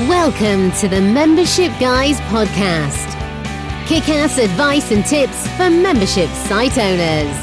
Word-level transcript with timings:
Welcome 0.00 0.72
to 0.72 0.88
the 0.88 1.00
Membership 1.00 1.72
Guys 1.80 2.20
podcast. 2.20 3.06
Kick 3.86 4.10
ass 4.10 4.36
advice 4.36 4.92
and 4.92 5.02
tips 5.06 5.48
for 5.56 5.70
membership 5.70 6.28
site 6.28 6.76
owners. 6.76 7.34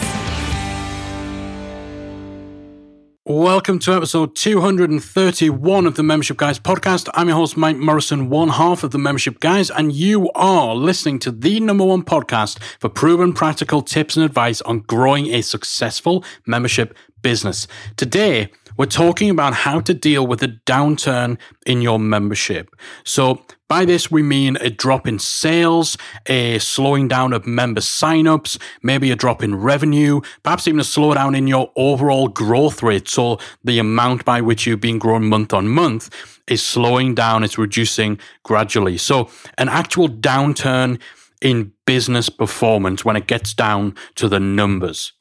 Welcome 3.25 3.79
to 3.79 3.93
episode 3.93 4.35
231 4.35 5.87
of 5.87 5.95
the 5.95 6.03
Membership 6.03 6.37
Guys 6.37 6.59
podcast. 6.59 7.09
I'm 7.15 7.27
your 7.27 7.37
host, 7.37 7.57
Mike 7.57 7.77
Morrison, 7.77 8.29
one 8.29 8.49
half 8.49 8.83
of 8.83 8.91
the 8.91 8.99
Membership 8.99 9.39
Guys, 9.39 9.71
and 9.71 9.91
you 9.91 10.29
are 10.35 10.75
listening 10.75 11.17
to 11.19 11.31
the 11.31 11.59
number 11.59 11.85
one 11.85 12.03
podcast 12.03 12.61
for 12.79 12.87
proven 12.87 13.33
practical 13.33 13.81
tips 13.81 14.15
and 14.15 14.23
advice 14.23 14.61
on 14.61 14.81
growing 14.81 15.25
a 15.33 15.41
successful 15.41 16.23
membership 16.45 16.95
business. 17.23 17.67
Today, 17.97 18.51
we're 18.77 18.85
talking 18.85 19.29
about 19.29 19.53
how 19.53 19.79
to 19.81 19.93
deal 19.93 20.25
with 20.25 20.41
a 20.43 20.47
downturn 20.65 21.37
in 21.65 21.81
your 21.81 21.99
membership. 21.99 22.75
So, 23.03 23.43
by 23.67 23.85
this, 23.85 24.11
we 24.11 24.21
mean 24.21 24.57
a 24.57 24.69
drop 24.69 25.07
in 25.07 25.17
sales, 25.17 25.97
a 26.27 26.59
slowing 26.59 27.07
down 27.07 27.33
of 27.33 27.47
member 27.47 27.81
signups, 27.81 28.59
maybe 28.83 29.09
a 29.09 29.15
drop 29.15 29.41
in 29.41 29.55
revenue, 29.55 30.21
perhaps 30.43 30.67
even 30.67 30.79
a 30.79 30.83
slowdown 30.83 31.35
in 31.35 31.47
your 31.47 31.71
overall 31.75 32.27
growth 32.27 32.83
rate. 32.83 33.07
So, 33.07 33.39
the 33.63 33.79
amount 33.79 34.25
by 34.25 34.41
which 34.41 34.67
you've 34.67 34.81
been 34.81 34.99
growing 34.99 35.27
month 35.27 35.53
on 35.53 35.67
month 35.67 36.09
is 36.47 36.63
slowing 36.63 37.15
down, 37.15 37.43
it's 37.43 37.57
reducing 37.57 38.19
gradually. 38.43 38.97
So, 38.97 39.29
an 39.57 39.69
actual 39.69 40.07
downturn 40.07 40.99
in 41.41 41.73
business 41.85 42.29
performance 42.29 43.03
when 43.03 43.15
it 43.15 43.27
gets 43.27 43.53
down 43.53 43.95
to 44.15 44.27
the 44.29 44.39
numbers. 44.39 45.13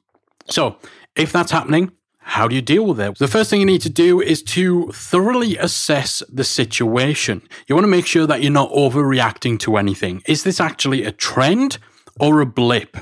So, 0.51 0.77
if 1.17 1.33
that's 1.33 1.53
happening, 1.53 1.93
how 2.25 2.49
do 2.49 2.55
you 2.55 2.63
deal 2.63 2.87
with 2.87 3.01
it? 3.01 3.19
The 3.19 3.29
first 3.29 3.51
thing 3.51 3.61
you 3.61 3.67
need 3.67 3.83
to 3.83 3.91
do 3.91 4.21
is 4.21 4.43
to 4.45 4.91
thoroughly 4.93 5.57
assess 5.59 6.23
the 6.29 6.45
situation. 6.45 7.43
You 7.67 7.75
want 7.75 7.85
to 7.85 7.91
make 7.91 8.07
sure 8.07 8.27
that 8.27 8.43
you're 8.43 8.53
not 8.53 8.71
overreacting 8.71 9.59
to 9.61 9.77
anything. 9.77 10.23
Is 10.27 10.45
this 10.45 10.61
actually 10.61 11.05
a 11.05 11.13
trend 11.13 11.79
or 12.21 12.41
a 12.41 12.47
blip? 12.47 12.97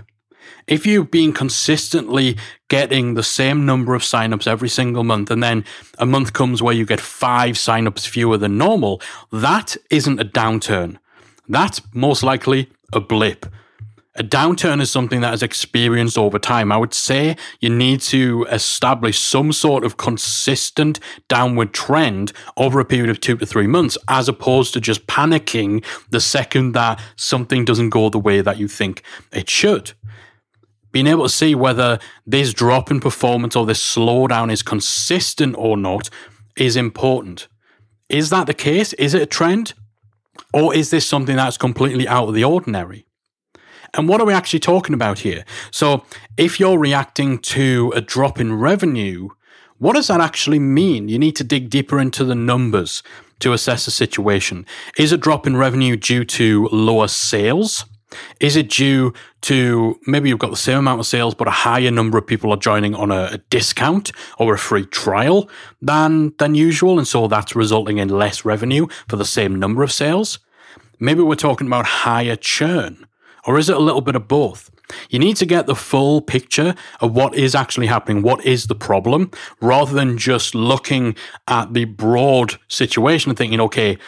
If 0.67 0.87
you've 0.87 1.11
been 1.11 1.33
consistently 1.33 2.37
getting 2.69 3.15
the 3.15 3.23
same 3.23 3.67
number 3.67 3.95
of 3.95 4.03
signups 4.03 4.47
every 4.47 4.69
single 4.69 5.05
month, 5.05 5.31
and 5.31 5.43
then 5.43 5.65
a 5.99 6.07
month 6.07 6.33
comes 6.33 6.63
where 6.63 6.75
you 6.75 6.87
get 6.87 7.01
five 7.01 7.57
signups 7.57 8.07
fewer 8.07 8.37
than 8.37 8.57
normal, 8.57 9.03
that 9.33 9.77
isn't 9.91 10.21
a 10.21 10.25
downturn. 10.25 10.97
That's 11.49 11.83
most 11.93 12.23
likely 12.23 12.71
a 12.93 13.01
blip. 13.01 13.47
A 14.21 14.23
downturn 14.23 14.83
is 14.83 14.91
something 14.91 15.23
that 15.23 15.33
is 15.33 15.43
experienced 15.43 16.19
over 16.19 16.39
time. 16.39 16.71
I 16.71 16.77
would 16.77 16.93
say 16.93 17.39
you 17.59 17.71
need 17.71 18.03
to 18.03 18.47
establish 18.51 19.19
some 19.19 19.51
sort 19.51 19.83
of 19.83 19.97
consistent 19.97 21.01
downward 21.29 21.73
trend 21.73 22.35
over 22.59 22.81
a 22.81 22.85
period 22.85 23.09
of 23.09 23.21
two 23.21 23.39
to 23.39 23.47
three 23.47 23.67
months, 23.67 23.97
as 24.09 24.29
opposed 24.29 24.75
to 24.75 24.81
just 24.83 25.07
panicking 25.07 25.83
the 26.11 26.21
second 26.21 26.73
that 26.73 27.01
something 27.17 27.65
doesn't 27.65 27.89
go 27.89 28.11
the 28.11 28.19
way 28.19 28.43
that 28.43 28.59
you 28.59 28.69
think 28.69 29.03
it 29.33 29.49
should. 29.49 29.93
Being 30.93 31.07
able 31.07 31.23
to 31.23 31.31
see 31.31 31.55
whether 31.55 31.99
this 32.27 32.53
drop 32.53 32.91
in 32.91 33.01
performance 33.01 33.57
or 33.57 33.65
this 33.65 33.83
slowdown 33.83 34.53
is 34.53 34.63
consistent 34.63 35.55
or 35.57 35.79
not 35.79 36.11
is 36.59 36.77
important. 36.77 37.49
Is 38.11 38.29
that 38.29 38.47
the 38.47 38.53
case? 38.53 38.93
Is 38.93 39.15
it 39.15 39.23
a 39.23 39.27
trend? 39.27 39.73
Or 40.53 40.75
is 40.75 40.91
this 40.91 41.07
something 41.07 41.37
that's 41.37 41.57
completely 41.57 42.07
out 42.07 42.29
of 42.29 42.35
the 42.35 42.45
ordinary? 42.45 43.07
And 43.95 44.09
what 44.09 44.21
are 44.21 44.27
we 44.27 44.33
actually 44.33 44.61
talking 44.61 44.95
about 44.95 45.21
here? 45.21 45.45
So, 45.71 46.05
if 46.37 46.61
you're 46.61 46.79
reacting 46.79 47.39
to 47.39 47.93
a 47.95 48.01
drop 48.01 48.41
in 48.41 48.55
revenue, 48.55 49.31
what 49.79 49.95
does 49.95 50.09
that 50.09 50.21
actually 50.21 50.59
mean? 50.59 51.09
You 51.09 51.19
need 51.19 51.37
to 51.37 51.45
dig 51.45 51.71
deeper 51.71 51.99
into 51.99 52.25
the 52.25 52.35
numbers 52.35 53.03
to 53.41 53.53
assess 53.53 53.87
the 53.87 53.91
situation. 53.91 54.67
Is 54.97 55.13
a 55.13 55.17
drop 55.17 55.47
in 55.47 55.57
revenue 55.57 55.97
due 55.97 56.25
to 56.27 56.69
lower 56.71 57.09
sales? 57.09 57.87
Is 58.41 58.57
it 58.57 58.71
due 58.71 59.13
to 59.43 59.99
maybe 60.07 60.29
you've 60.29 60.39
got 60.39 60.51
the 60.51 60.57
same 60.57 60.79
amount 60.79 61.01
of 61.01 61.07
sales, 61.07 61.35
but 61.35 61.49
a 61.49 61.53
higher 61.53 61.91
number 61.91 62.19
of 62.19 62.27
people 62.27 62.53
are 62.53 62.57
joining 62.57 62.95
on 62.95 63.11
a, 63.11 63.31
a, 63.33 63.39
discount 63.51 64.11
or 64.39 64.55
a 64.55 64.59
free 64.59 64.85
trial 64.85 65.49
than, 65.81 66.35
than 66.39 66.55
usual? 66.55 66.99
And 66.99 67.07
so 67.07 67.29
that's 67.29 67.55
resulting 67.55 67.99
in 67.99 68.09
less 68.09 68.45
revenue 68.45 68.87
for 69.09 69.17
the 69.17 69.25
same 69.25 69.59
number 69.59 69.83
of 69.83 69.93
sales? 69.93 70.41
Maybe 70.99 71.23
we're 71.23 71.37
talking 71.37 71.67
about 71.67 71.87
higher 71.87 72.37
churn. 72.37 73.07
Or 73.47 73.59
is 73.59 73.69
it 73.69 73.77
a 73.77 73.81
little 73.81 74.01
bit 74.01 74.17
of 74.17 74.29
both? 74.29 74.71
You 75.09 75.19
need 75.19 75.37
to 75.37 75.47
get 75.47 75.67
the 75.67 75.75
full 75.75 76.21
picture 76.21 76.75
of 77.01 77.15
what 77.15 77.35
is 77.35 77.55
actually 77.55 77.87
happening, 77.87 78.23
what 78.23 78.45
is 78.45 78.67
the 78.67 78.75
problem, 78.75 79.31
rather 79.61 79.95
than 79.95 80.19
just 80.19 80.55
looking 80.55 81.17
at 81.49 81.73
the 81.75 81.85
broad 81.85 82.59
situation 82.69 83.31
and 83.31 83.39
thinking, 83.39 83.61
okay, 83.61 83.99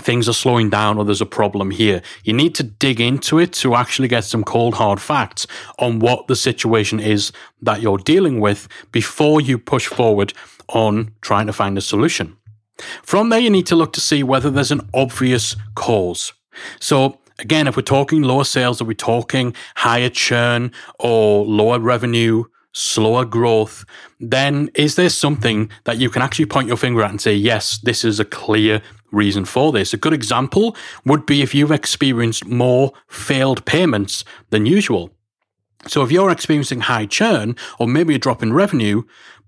things 0.00 0.28
are 0.28 0.34
slowing 0.34 0.70
down 0.70 0.96
or 0.96 1.04
there's 1.04 1.20
a 1.20 1.26
problem 1.26 1.70
here. 1.70 2.02
You 2.24 2.32
need 2.32 2.54
to 2.56 2.62
dig 2.62 3.00
into 3.00 3.38
it 3.38 3.52
to 3.54 3.74
actually 3.74 4.08
get 4.08 4.24
some 4.24 4.42
cold, 4.42 4.74
hard 4.74 5.00
facts 5.00 5.46
on 5.78 5.98
what 5.98 6.28
the 6.28 6.36
situation 6.36 6.98
is 6.98 7.32
that 7.60 7.82
you're 7.82 7.98
dealing 7.98 8.40
with 8.40 8.68
before 8.90 9.40
you 9.40 9.58
push 9.58 9.86
forward 9.86 10.32
on 10.68 11.14
trying 11.20 11.46
to 11.46 11.52
find 11.52 11.76
a 11.76 11.82
solution. 11.82 12.36
From 13.02 13.28
there, 13.28 13.38
you 13.38 13.50
need 13.50 13.66
to 13.66 13.76
look 13.76 13.92
to 13.92 14.00
see 14.00 14.22
whether 14.22 14.50
there's 14.50 14.72
an 14.72 14.88
obvious 14.94 15.56
cause. 15.74 16.32
So, 16.80 17.20
Again, 17.42 17.66
if 17.66 17.74
we're 17.76 17.82
talking 17.82 18.22
lower 18.22 18.44
sales, 18.44 18.80
are 18.80 18.84
we 18.84 18.94
talking 18.94 19.52
higher 19.74 20.08
churn 20.08 20.70
or 21.00 21.44
lower 21.44 21.80
revenue, 21.80 22.44
slower 22.72 23.24
growth? 23.24 23.84
Then 24.20 24.70
is 24.76 24.94
there 24.94 25.08
something 25.08 25.68
that 25.82 25.98
you 25.98 26.08
can 26.08 26.22
actually 26.22 26.46
point 26.46 26.68
your 26.68 26.76
finger 26.76 27.02
at 27.02 27.10
and 27.10 27.20
say, 27.20 27.34
yes, 27.34 27.78
this 27.78 28.04
is 28.04 28.20
a 28.20 28.24
clear 28.24 28.80
reason 29.10 29.44
for 29.44 29.72
this? 29.72 29.92
A 29.92 29.96
good 29.96 30.12
example 30.12 30.76
would 31.04 31.26
be 31.26 31.42
if 31.42 31.52
you've 31.52 31.72
experienced 31.72 32.46
more 32.46 32.92
failed 33.08 33.64
payments 33.64 34.24
than 34.50 34.64
usual. 34.64 35.10
So 35.88 36.04
if 36.04 36.12
you're 36.12 36.30
experiencing 36.30 36.82
high 36.82 37.06
churn 37.06 37.56
or 37.80 37.88
maybe 37.88 38.14
a 38.14 38.18
drop 38.18 38.40
in 38.44 38.52
revenue, 38.52 39.02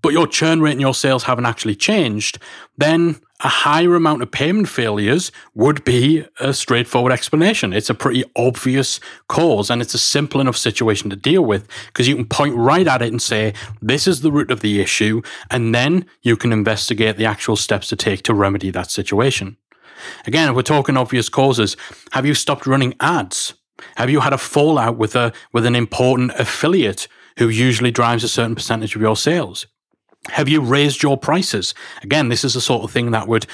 but 0.05 0.13
your 0.13 0.27
churn 0.27 0.61
rate 0.61 0.73
and 0.73 0.81
your 0.81 0.93
sales 0.93 1.23
haven't 1.23 1.47
actually 1.47 1.73
changed, 1.73 2.37
then 2.77 3.19
a 3.39 3.47
higher 3.47 3.95
amount 3.95 4.21
of 4.21 4.29
payment 4.29 4.69
failures 4.69 5.31
would 5.55 5.83
be 5.83 6.23
a 6.39 6.53
straightforward 6.53 7.11
explanation. 7.11 7.73
It's 7.73 7.89
a 7.89 7.95
pretty 7.95 8.23
obvious 8.35 8.99
cause 9.27 9.71
and 9.71 9.81
it's 9.81 9.95
a 9.95 9.97
simple 9.97 10.39
enough 10.39 10.57
situation 10.57 11.09
to 11.09 11.15
deal 11.15 11.43
with 11.43 11.67
because 11.87 12.07
you 12.07 12.15
can 12.15 12.27
point 12.27 12.55
right 12.55 12.87
at 12.87 13.01
it 13.01 13.11
and 13.11 13.19
say, 13.19 13.55
this 13.81 14.05
is 14.05 14.21
the 14.21 14.31
root 14.31 14.51
of 14.51 14.59
the 14.59 14.79
issue. 14.79 15.23
And 15.49 15.73
then 15.73 16.05
you 16.21 16.37
can 16.37 16.53
investigate 16.53 17.17
the 17.17 17.25
actual 17.25 17.55
steps 17.55 17.87
to 17.87 17.95
take 17.95 18.21
to 18.25 18.35
remedy 18.35 18.69
that 18.69 18.91
situation. 18.91 19.57
Again, 20.27 20.49
if 20.49 20.55
we're 20.55 20.61
talking 20.61 20.97
obvious 20.97 21.29
causes, 21.29 21.75
have 22.11 22.27
you 22.27 22.35
stopped 22.35 22.67
running 22.67 22.93
ads? 22.99 23.55
Have 23.95 24.11
you 24.11 24.19
had 24.19 24.33
a 24.33 24.37
fallout 24.37 24.97
with 24.97 25.15
a 25.15 25.33
with 25.51 25.65
an 25.65 25.75
important 25.75 26.31
affiliate 26.37 27.07
who 27.39 27.49
usually 27.49 27.89
drives 27.89 28.23
a 28.23 28.29
certain 28.29 28.53
percentage 28.53 28.95
of 28.95 29.01
your 29.01 29.17
sales? 29.17 29.65
Have 30.29 30.49
you 30.49 30.61
raised 30.61 31.03
your 31.03 31.17
prices? 31.17 31.73
Again, 32.01 32.29
this 32.29 32.43
is 32.43 32.55
the 32.55 32.61
sort 32.61 32.83
of 32.83 32.91
thing 32.91 33.11
that 33.11 33.27
would 33.27 33.45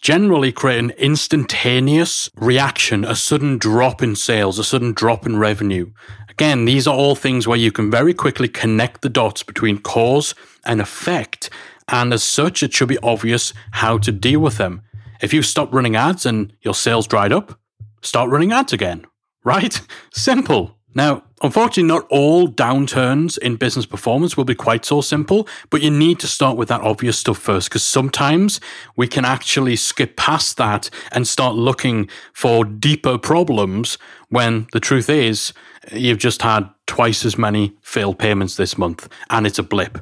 generally 0.00 0.52
create 0.52 0.78
an 0.78 0.90
instantaneous 0.92 2.30
reaction, 2.36 3.04
a 3.04 3.14
sudden 3.14 3.58
drop 3.58 4.02
in 4.02 4.16
sales, 4.16 4.58
a 4.58 4.64
sudden 4.64 4.92
drop 4.92 5.26
in 5.26 5.36
revenue. 5.36 5.90
Again, 6.28 6.64
these 6.64 6.86
are 6.86 6.94
all 6.94 7.14
things 7.14 7.46
where 7.46 7.58
you 7.58 7.70
can 7.70 7.90
very 7.90 8.14
quickly 8.14 8.48
connect 8.48 9.02
the 9.02 9.10
dots 9.10 9.42
between 9.42 9.78
cause 9.78 10.34
and 10.64 10.80
effect. 10.80 11.50
And 11.88 12.14
as 12.14 12.22
such, 12.22 12.62
it 12.62 12.72
should 12.72 12.88
be 12.88 12.98
obvious 13.02 13.52
how 13.72 13.98
to 13.98 14.12
deal 14.12 14.40
with 14.40 14.56
them. 14.56 14.82
If 15.20 15.34
you 15.34 15.42
stop 15.42 15.74
running 15.74 15.96
ads 15.96 16.24
and 16.24 16.52
your 16.62 16.74
sales 16.74 17.06
dried 17.06 17.32
up, 17.32 17.58
start 18.00 18.30
running 18.30 18.52
ads 18.52 18.72
again, 18.72 19.04
right? 19.44 19.78
Simple. 20.12 20.78
Now, 20.94 21.24
unfortunately, 21.42 21.84
not 21.84 22.06
all 22.10 22.48
downturns 22.48 23.38
in 23.38 23.56
business 23.56 23.86
performance 23.86 24.36
will 24.36 24.44
be 24.44 24.54
quite 24.54 24.84
so 24.84 25.00
simple, 25.00 25.48
but 25.70 25.82
you 25.82 25.90
need 25.90 26.18
to 26.20 26.26
start 26.26 26.56
with 26.56 26.68
that 26.68 26.80
obvious 26.80 27.18
stuff 27.18 27.38
first 27.38 27.68
because 27.68 27.82
sometimes 27.82 28.60
we 28.96 29.06
can 29.06 29.24
actually 29.24 29.76
skip 29.76 30.16
past 30.16 30.56
that 30.56 30.90
and 31.12 31.26
start 31.26 31.54
looking 31.54 32.08
for 32.32 32.64
deeper 32.64 33.18
problems 33.18 33.98
when 34.28 34.66
the 34.72 34.80
truth 34.80 35.08
is 35.08 35.52
you've 35.92 36.18
just 36.18 36.42
had 36.42 36.68
twice 36.86 37.24
as 37.24 37.38
many 37.38 37.72
failed 37.82 38.18
payments 38.18 38.56
this 38.56 38.76
month 38.76 39.08
and 39.30 39.46
it's 39.46 39.58
a 39.58 39.62
blip. 39.62 39.98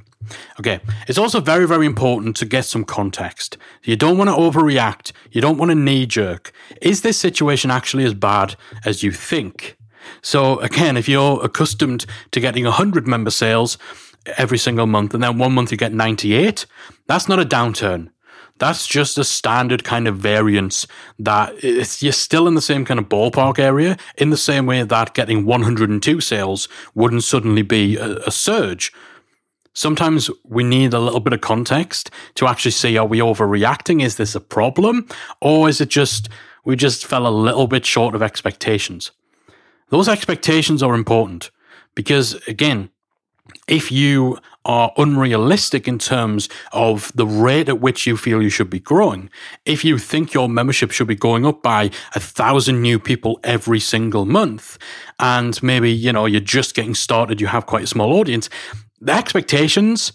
Okay, 0.61 0.81
it's 1.07 1.17
also 1.17 1.41
very, 1.41 1.67
very 1.67 1.87
important 1.87 2.37
to 2.37 2.45
get 2.45 2.65
some 2.65 2.85
context. 2.85 3.57
You 3.85 3.97
don't 3.97 4.19
want 4.19 4.29
to 4.29 4.37
overreact, 4.37 5.13
you 5.31 5.41
don't 5.41 5.57
want 5.57 5.71
to 5.71 5.75
knee 5.75 6.05
jerk. 6.05 6.53
Is 6.83 7.01
this 7.01 7.17
situation 7.17 7.71
actually 7.71 8.05
as 8.05 8.15
bad 8.15 8.57
as 8.85 9.03
you 9.03 9.13
think? 9.13 9.78
So 10.23 10.59
again, 10.61 10.97
if 10.97 11.09
you're 11.09 11.45
accustomed 11.45 12.07
to 12.33 12.41
getting 12.41 12.65
100 12.65 13.07
member 13.07 13.31
sales 13.31 13.79
every 14.37 14.59
single 14.59 14.87
month, 14.87 15.15
and 15.15 15.23
then 15.23 15.39
one 15.39 15.53
month 15.53 15.71
you 15.71 15.77
get 15.77 15.93
98, 15.93 16.67
that's 17.07 17.29
not 17.29 17.41
a 17.41 17.45
downturn. 17.45 18.11
That's 18.59 18.87
just 18.87 19.19
a 19.19 19.25
standard 19.25 19.85
kind 19.85 20.09
of 20.09 20.17
variance 20.19 20.87
that 21.19 21.63
you're 22.03 22.13
still 22.13 22.49
in 22.49 22.55
the 22.55 22.61
same 22.61 22.85
kind 22.85 22.99
of 22.99 23.09
ballpark 23.09 23.59
area, 23.59 23.97
in 24.17 24.31
the 24.31 24.37
same 24.37 24.67
way 24.67 24.83
that 24.83 25.15
getting 25.15 25.47
102 25.47 26.21
sales 26.21 26.69
wouldn't 26.95 27.25
suddenly 27.25 27.63
be 27.63 27.97
a, 27.97 28.17
a 28.19 28.31
surge. 28.31 28.93
Sometimes 29.75 30.29
we 30.45 30.65
need 30.65 30.93
a 30.93 30.99
little 30.99 31.21
bit 31.21 31.33
of 31.33 31.41
context 31.41 32.11
to 32.35 32.49
actually 32.49 32.73
see 32.73 32.97
are 32.97 33.07
we 33.07 33.21
overreacting? 33.21 34.03
Is 34.03 34.17
this 34.17 34.35
a 34.35 34.41
problem? 34.41 35.07
Or 35.41 35.69
is 35.69 35.81
it 35.81 35.89
just 35.89 36.29
we 36.65 36.75
just 36.75 37.07
fell 37.07 37.27
a 37.27 37.31
little 37.31 37.69
bit 37.69 37.87
short 37.87 38.17
of 38.17 38.23
expectations? 38.23 39.13
Those 39.91 40.09
expectations 40.09 40.83
are 40.83 40.95
important 40.95 41.51
because, 41.95 42.35
again, 42.47 42.91
if 43.67 43.91
you 43.91 44.39
are 44.65 44.93
unrealistic 44.99 45.89
in 45.89 45.99
terms 45.99 46.49
of 46.73 47.11
the 47.15 47.27
rate 47.27 47.69
at 47.69 47.81
which 47.81 48.07
you 48.07 48.17
feel 48.17 48.43
you 48.43 48.51
should 48.51 48.69
be 48.69 48.81
growing, 48.81 49.31
if 49.65 49.85
you 49.85 49.97
think 49.99 50.35
your 50.35 50.49
membership 50.49 50.91
should 50.91 51.09
be 51.09 51.15
going 51.15 51.47
up 51.47 51.63
by 51.63 51.91
a 52.15 52.21
thousand 52.21 52.83
new 52.83 52.99
people 52.99 53.41
every 53.43 53.81
single 53.81 54.27
month, 54.27 54.79
and 55.19 55.63
maybe, 55.63 55.91
you 55.91 56.13
know, 56.13 56.27
you're 56.27 56.41
just 56.41 56.75
getting 56.75 56.95
started, 56.95 57.41
you 57.41 57.47
have 57.47 57.67
quite 57.67 57.85
a 57.85 57.87
small 57.87 58.13
audience, 58.13 58.51
the 59.01 59.13
expectations 59.13 60.13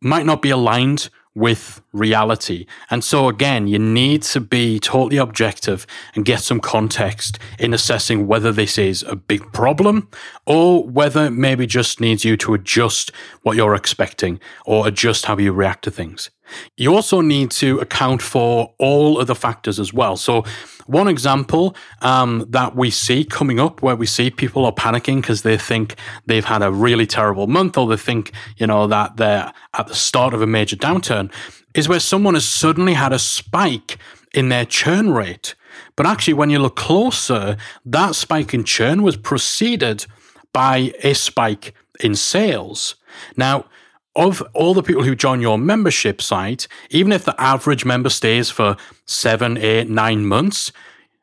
might 0.00 0.24
not 0.24 0.40
be 0.40 0.50
aligned 0.50 1.10
with 1.34 1.80
reality. 1.92 2.66
And 2.90 3.02
so, 3.02 3.28
again, 3.28 3.66
you 3.66 3.78
need 3.78 4.22
to 4.24 4.40
be 4.40 4.78
totally 4.78 5.16
objective 5.16 5.86
and 6.14 6.24
get 6.24 6.40
some 6.40 6.60
context 6.60 7.38
in 7.58 7.72
assessing 7.72 8.26
whether 8.26 8.52
this 8.52 8.76
is 8.76 9.02
a 9.04 9.16
big 9.16 9.52
problem 9.52 10.08
or 10.46 10.86
whether 10.86 11.30
maybe 11.30 11.66
just 11.66 12.00
needs 12.00 12.24
you 12.24 12.36
to 12.38 12.54
adjust 12.54 13.12
what 13.42 13.56
you're 13.56 13.74
expecting 13.74 14.40
or 14.66 14.86
adjust 14.86 15.26
how 15.26 15.38
you 15.38 15.52
react 15.52 15.84
to 15.84 15.90
things. 15.90 16.30
You 16.76 16.94
also 16.94 17.20
need 17.20 17.50
to 17.52 17.78
account 17.80 18.22
for 18.22 18.74
all 18.78 19.18
of 19.18 19.26
the 19.26 19.34
factors 19.34 19.78
as 19.78 19.92
well. 19.92 20.16
So, 20.16 20.44
one 20.86 21.08
example 21.08 21.76
um, 22.00 22.44
that 22.50 22.74
we 22.74 22.90
see 22.90 23.24
coming 23.24 23.60
up 23.60 23.82
where 23.82 23.94
we 23.94 24.06
see 24.06 24.30
people 24.30 24.64
are 24.64 24.72
panicking 24.72 25.20
because 25.20 25.42
they 25.42 25.56
think 25.56 25.94
they've 26.26 26.44
had 26.44 26.62
a 26.62 26.72
really 26.72 27.06
terrible 27.06 27.46
month 27.46 27.78
or 27.78 27.86
they 27.86 27.96
think, 27.96 28.32
you 28.56 28.66
know, 28.66 28.86
that 28.88 29.16
they're 29.16 29.52
at 29.74 29.86
the 29.86 29.94
start 29.94 30.34
of 30.34 30.42
a 30.42 30.46
major 30.46 30.76
downturn 30.76 31.32
is 31.74 31.88
where 31.88 32.00
someone 32.00 32.34
has 32.34 32.46
suddenly 32.46 32.94
had 32.94 33.12
a 33.12 33.18
spike 33.18 33.98
in 34.34 34.48
their 34.48 34.64
churn 34.64 35.10
rate. 35.12 35.54
But 35.96 36.06
actually, 36.06 36.34
when 36.34 36.50
you 36.50 36.58
look 36.58 36.76
closer, 36.76 37.56
that 37.86 38.14
spike 38.14 38.52
in 38.52 38.64
churn 38.64 39.02
was 39.02 39.16
preceded 39.16 40.06
by 40.52 40.92
a 41.02 41.14
spike 41.14 41.74
in 42.00 42.14
sales. 42.14 42.96
Now, 43.36 43.66
of 44.14 44.42
all 44.52 44.74
the 44.74 44.82
people 44.82 45.02
who 45.02 45.14
join 45.14 45.40
your 45.40 45.58
membership 45.58 46.20
site, 46.20 46.68
even 46.90 47.12
if 47.12 47.24
the 47.24 47.40
average 47.40 47.84
member 47.84 48.10
stays 48.10 48.50
for 48.50 48.76
seven, 49.06 49.56
eight, 49.56 49.88
nine 49.88 50.26
months, 50.26 50.72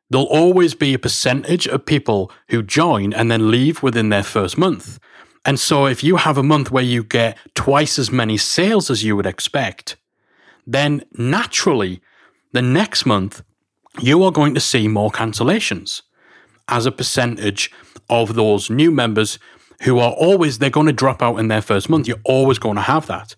there'll 0.09 0.25
always 0.25 0.73
be 0.73 0.93
a 0.93 0.99
percentage 0.99 1.67
of 1.67 1.85
people 1.85 2.31
who 2.49 2.63
join 2.63 3.13
and 3.13 3.29
then 3.29 3.51
leave 3.51 3.83
within 3.83 4.09
their 4.09 4.23
first 4.23 4.57
month. 4.57 4.99
And 5.45 5.59
so 5.59 5.85
if 5.85 6.03
you 6.03 6.17
have 6.17 6.37
a 6.37 6.43
month 6.43 6.71
where 6.71 6.83
you 6.83 7.03
get 7.03 7.37
twice 7.53 7.99
as 7.99 8.11
many 8.11 8.37
sales 8.37 8.89
as 8.89 9.03
you 9.03 9.15
would 9.15 9.25
expect, 9.25 9.95
then 10.65 11.03
naturally 11.13 12.01
the 12.51 12.61
next 12.61 13.05
month 13.05 13.43
you 14.01 14.23
are 14.23 14.31
going 14.31 14.53
to 14.53 14.59
see 14.59 14.87
more 14.87 15.11
cancellations 15.11 16.01
as 16.67 16.85
a 16.85 16.91
percentage 16.91 17.71
of 18.09 18.35
those 18.35 18.69
new 18.69 18.91
members 18.91 19.39
who 19.81 19.99
are 19.99 20.11
always 20.11 20.59
they're 20.59 20.69
going 20.69 20.87
to 20.87 20.93
drop 20.93 21.21
out 21.21 21.37
in 21.37 21.47
their 21.47 21.61
first 21.61 21.89
month. 21.89 22.07
You're 22.07 22.21
always 22.23 22.59
going 22.59 22.75
to 22.75 22.81
have 22.81 23.07
that. 23.07 23.35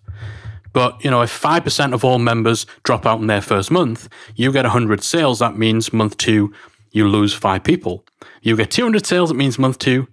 But 0.72 1.04
you 1.04 1.10
know, 1.10 1.22
if 1.22 1.30
five 1.30 1.64
percent 1.64 1.94
of 1.94 2.04
all 2.04 2.18
members 2.18 2.66
drop 2.82 3.06
out 3.06 3.20
in 3.20 3.26
their 3.26 3.42
first 3.42 3.70
month, 3.70 4.08
you 4.34 4.52
get 4.52 4.64
hundred 4.66 5.02
sales. 5.02 5.38
That 5.38 5.56
means 5.56 5.92
month 5.92 6.16
two 6.16 6.52
you 6.90 7.08
lose 7.08 7.34
five 7.34 7.64
people. 7.64 8.04
You 8.42 8.56
get 8.56 8.70
two 8.70 8.82
hundred 8.82 9.06
sales. 9.06 9.30
It 9.30 9.34
means 9.34 9.58
month 9.58 9.78
two 9.78 10.08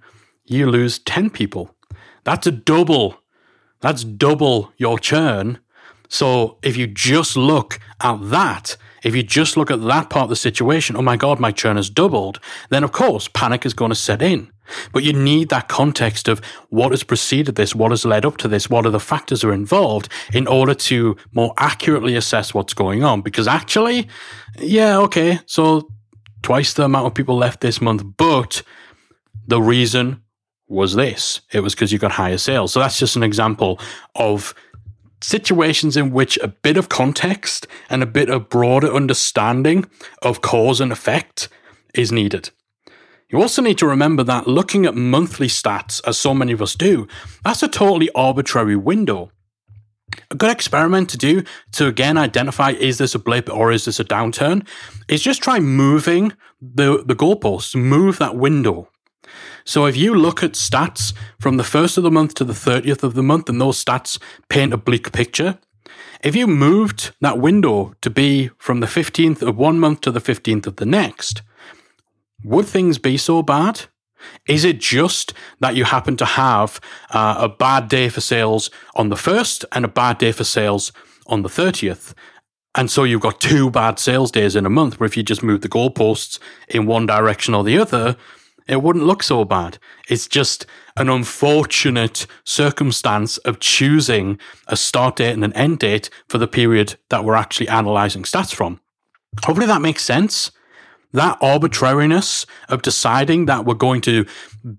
you 0.45 0.69
lose 0.69 0.99
ten 0.99 1.29
people. 1.29 1.75
That's 2.23 2.47
a 2.47 2.51
double. 2.51 3.21
That's 3.81 4.03
double 4.03 4.73
your 4.77 4.99
churn. 4.99 5.59
So 6.09 6.57
if 6.63 6.75
you 6.75 6.87
just 6.87 7.37
look 7.37 7.79
at 8.01 8.29
that, 8.29 8.75
if 9.03 9.15
you 9.15 9.23
just 9.23 9.55
look 9.55 9.71
at 9.71 9.81
that 9.83 10.09
part 10.09 10.23
of 10.23 10.29
the 10.29 10.35
situation, 10.35 10.97
oh 10.97 11.01
my 11.01 11.15
God, 11.15 11.39
my 11.39 11.51
churn 11.51 11.77
has 11.77 11.89
doubled, 11.89 12.39
then 12.69 12.83
of 12.83 12.91
course 12.91 13.29
panic 13.29 13.65
is 13.65 13.73
going 13.73 13.89
to 13.89 13.95
set 13.95 14.21
in. 14.21 14.51
But 14.91 15.03
you 15.03 15.13
need 15.13 15.49
that 15.49 15.67
context 15.67 16.27
of 16.27 16.39
what 16.69 16.91
has 16.91 17.03
preceded 17.03 17.55
this, 17.55 17.75
what 17.75 17.91
has 17.91 18.05
led 18.05 18.25
up 18.25 18.37
to 18.37 18.47
this, 18.47 18.69
what 18.69 18.85
are 18.85 18.91
the 18.91 18.99
factors 18.99 19.43
are 19.43 19.53
involved 19.53 20.09
in 20.33 20.47
order 20.47 20.73
to 20.73 21.15
more 21.31 21.53
accurately 21.57 22.15
assess 22.15 22.53
what's 22.53 22.73
going 22.73 23.03
on. 23.03 23.21
Because 23.21 23.47
actually, 23.47 24.07
yeah, 24.59 24.97
okay, 24.99 25.39
so 25.45 25.89
twice 26.41 26.73
the 26.73 26.83
amount 26.83 27.07
of 27.07 27.13
people 27.13 27.35
left 27.35 27.61
this 27.61 27.81
month, 27.81 28.03
but 28.17 28.63
the 29.47 29.61
reason 29.61 30.21
was 30.67 30.95
this. 30.95 31.41
It 31.51 31.61
was 31.61 31.73
because 31.73 31.91
you 31.91 31.99
got 31.99 32.11
higher 32.11 32.37
sales. 32.37 32.71
So 32.71 32.79
that's 32.79 32.99
just 32.99 33.15
an 33.15 33.23
example 33.23 33.79
of 34.15 34.53
situations 35.21 35.97
in 35.97 36.11
which 36.11 36.37
a 36.37 36.47
bit 36.47 36.77
of 36.77 36.89
context 36.89 37.67
and 37.89 38.01
a 38.01 38.05
bit 38.05 38.29
of 38.29 38.49
broader 38.49 38.93
understanding 38.93 39.89
of 40.21 40.41
cause 40.41 40.79
and 40.79 40.91
effect 40.91 41.49
is 41.93 42.11
needed. 42.11 42.51
You 43.31 43.39
also 43.39 43.61
need 43.61 43.77
to 43.77 43.87
remember 43.87 44.23
that 44.23 44.47
looking 44.47 44.87
at 44.87 44.95
monthly 44.95 45.47
stats, 45.47 46.01
as 46.07 46.17
so 46.17 46.33
many 46.33 46.51
of 46.51 46.63
us 46.63 46.73
do, 46.73 47.07
that's 47.43 47.61
a 47.61 47.67
totally 47.67 48.09
arbitrary 48.15 48.75
window. 48.75 49.31
A 50.31 50.35
good 50.35 50.49
experiment 50.49 51.09
to 51.11 51.17
do 51.17 51.43
to 51.73 51.85
again 51.85 52.17
identify 52.17 52.71
is 52.71 52.97
this 52.97 53.13
a 53.13 53.19
blip 53.19 53.47
or 53.47 53.71
is 53.71 53.85
this 53.85 53.99
a 53.99 54.03
downturn 54.03 54.67
is 55.07 55.21
just 55.21 55.43
try 55.43 55.59
moving 55.59 56.33
the, 56.59 57.03
the 57.05 57.15
goalposts, 57.15 57.75
move 57.75 58.17
that 58.17 58.35
window. 58.35 58.89
So 59.63 59.85
if 59.85 59.95
you 59.95 60.15
look 60.15 60.41
at 60.41 60.53
stats 60.53 61.13
from 61.39 61.57
the 61.57 61.63
first 61.63 61.97
of 61.97 62.03
the 62.03 62.09
month 62.09 62.33
to 62.35 62.43
the 62.43 62.53
30th 62.53 63.03
of 63.03 63.13
the 63.13 63.21
month 63.21 63.47
and 63.47 63.61
those 63.61 63.83
stats 63.83 64.19
paint 64.49 64.73
a 64.73 64.77
bleak 64.77 65.11
picture, 65.11 65.59
if 66.23 66.35
you 66.35 66.47
moved 66.47 67.11
that 67.21 67.37
window 67.37 67.93
to 68.01 68.09
be 68.09 68.49
from 68.57 68.79
the 68.79 68.87
15th 68.87 69.43
of 69.43 69.55
one 69.55 69.79
month 69.79 70.01
to 70.01 70.11
the 70.11 70.19
15th 70.19 70.65
of 70.65 70.77
the 70.77 70.85
next, 70.87 71.43
would 72.43 72.65
things 72.65 72.97
be 72.97 73.17
so 73.17 73.41
bad? 73.41 73.81
Is 74.47 74.65
it 74.65 74.79
just 74.79 75.33
that 75.59 75.75
you 75.75 75.85
happen 75.85 76.17
to 76.17 76.25
have 76.25 76.81
uh, 77.11 77.35
a 77.39 77.49
bad 77.49 77.87
day 77.87 78.09
for 78.09 78.21
sales 78.21 78.69
on 78.95 79.09
the 79.09 79.15
first 79.15 79.65
and 79.71 79.85
a 79.85 79.89
bad 79.89 80.17
day 80.17 80.31
for 80.31 80.43
sales 80.43 80.91
on 81.27 81.41
the 81.41 81.49
30th? 81.49 82.13
And 82.75 82.91
so 82.91 83.03
you've 83.03 83.21
got 83.21 83.41
two 83.41 83.69
bad 83.71 83.99
sales 83.99 84.31
days 84.31 84.55
in 84.55 84.65
a 84.65 84.69
month 84.69 84.99
where 84.99 85.07
if 85.07 85.17
you 85.17 85.23
just 85.23 85.43
move 85.43 85.61
the 85.61 85.69
goalposts 85.69 86.39
in 86.67 86.85
one 86.85 87.05
direction 87.05 87.53
or 87.53 87.63
the 87.63 87.77
other, 87.77 88.15
it 88.67 88.83
wouldn't 88.83 89.05
look 89.05 89.23
so 89.23 89.43
bad. 89.43 89.79
It's 90.07 90.27
just 90.27 90.65
an 90.95 91.09
unfortunate 91.09 92.27
circumstance 92.43 93.37
of 93.39 93.59
choosing 93.59 94.39
a 94.67 94.77
start 94.77 95.15
date 95.15 95.33
and 95.33 95.43
an 95.43 95.53
end 95.53 95.79
date 95.79 96.09
for 96.27 96.37
the 96.37 96.47
period 96.47 96.95
that 97.09 97.23
we're 97.23 97.35
actually 97.35 97.67
analyzing 97.67 98.23
stats 98.23 98.53
from. 98.53 98.79
Hopefully 99.43 99.67
that 99.67 99.81
makes 99.81 100.03
sense 100.03 100.51
that 101.13 101.37
arbitrariness 101.41 102.45
of 102.67 102.81
deciding 102.81 103.45
that 103.45 103.65
we're 103.65 103.73
going 103.73 104.01
to 104.01 104.25